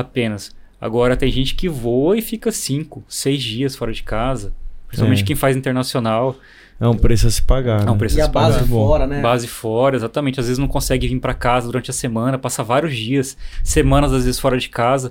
[0.00, 0.54] apenas.
[0.80, 4.54] Agora tem gente que voa e fica cinco, seis dias fora de casa.
[4.86, 5.26] Principalmente É.
[5.26, 6.36] quem faz internacional.
[6.80, 7.80] É um preço a se pagar.
[7.86, 7.98] É um né?
[7.98, 8.50] preço E a a se pagar.
[8.52, 9.20] base fora, né?
[9.20, 10.38] Base fora, exatamente.
[10.38, 14.24] Às vezes não consegue vir para casa durante a semana, passa vários dias, semanas às
[14.24, 15.10] vezes fora de casa.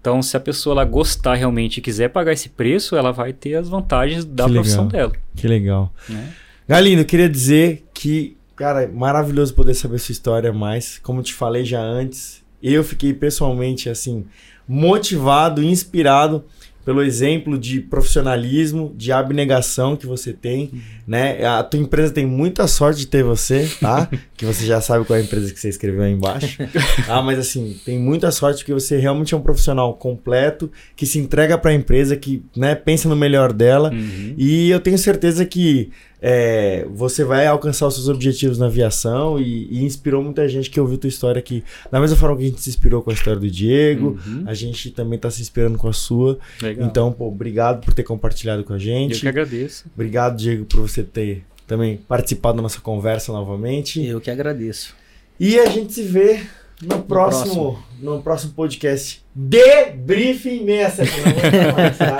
[0.00, 3.56] Então, se a pessoa ela gostar realmente e quiser pagar esse preço, ela vai ter
[3.56, 5.08] as vantagens da Que profissão legal.
[5.10, 5.22] dela.
[5.36, 5.92] Que legal.
[6.08, 6.32] Né?
[6.66, 10.98] Galindo, eu queria dizer que, cara, é maravilhoso poder saber sua história mais.
[11.02, 14.24] Como eu te falei já antes, eu fiquei pessoalmente, assim,
[14.68, 16.44] motivado, inspirado
[16.86, 20.70] pelo exemplo de profissionalismo, de abnegação que você tem,
[21.04, 21.44] né?
[21.44, 24.08] A tua empresa tem muita sorte de ter você, tá?
[24.36, 26.56] que você já sabe qual é a empresa que você escreveu aí embaixo.
[27.08, 31.18] Ah, mas assim, tem muita sorte porque você realmente é um profissional completo, que se
[31.18, 33.90] entrega para a empresa, que, né, pensa no melhor dela.
[33.92, 34.34] Uhum.
[34.36, 35.90] E eu tenho certeza que
[36.20, 40.80] é, você vai alcançar os seus objetivos na aviação e, e inspirou muita gente que
[40.80, 41.62] ouviu tua história aqui.
[41.90, 44.44] Da mesma forma que a gente se inspirou com a história do Diego, Uhum.
[44.46, 46.38] a gente também está se inspirando com a sua.
[46.62, 46.86] Legal.
[46.86, 49.20] Então, pô, obrigado por ter compartilhado com a eu gente.
[49.20, 49.84] que agradeço.
[49.94, 54.04] Obrigado, Diego, por você ter também participado da nossa conversa novamente.
[54.04, 54.94] Eu que agradeço.
[55.38, 56.40] E a gente se vê
[56.82, 61.20] no próximo, no próximo podcast de Briefing 67.
[61.20, 62.18] Não vou errar mais, tá?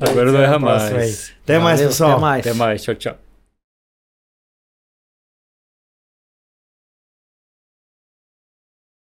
[0.10, 1.32] Agora não até erra mais.
[1.42, 2.10] Até mais, pessoal.
[2.12, 2.46] Até mais.
[2.46, 2.82] Até mais.
[2.82, 3.23] Tchau, tchau.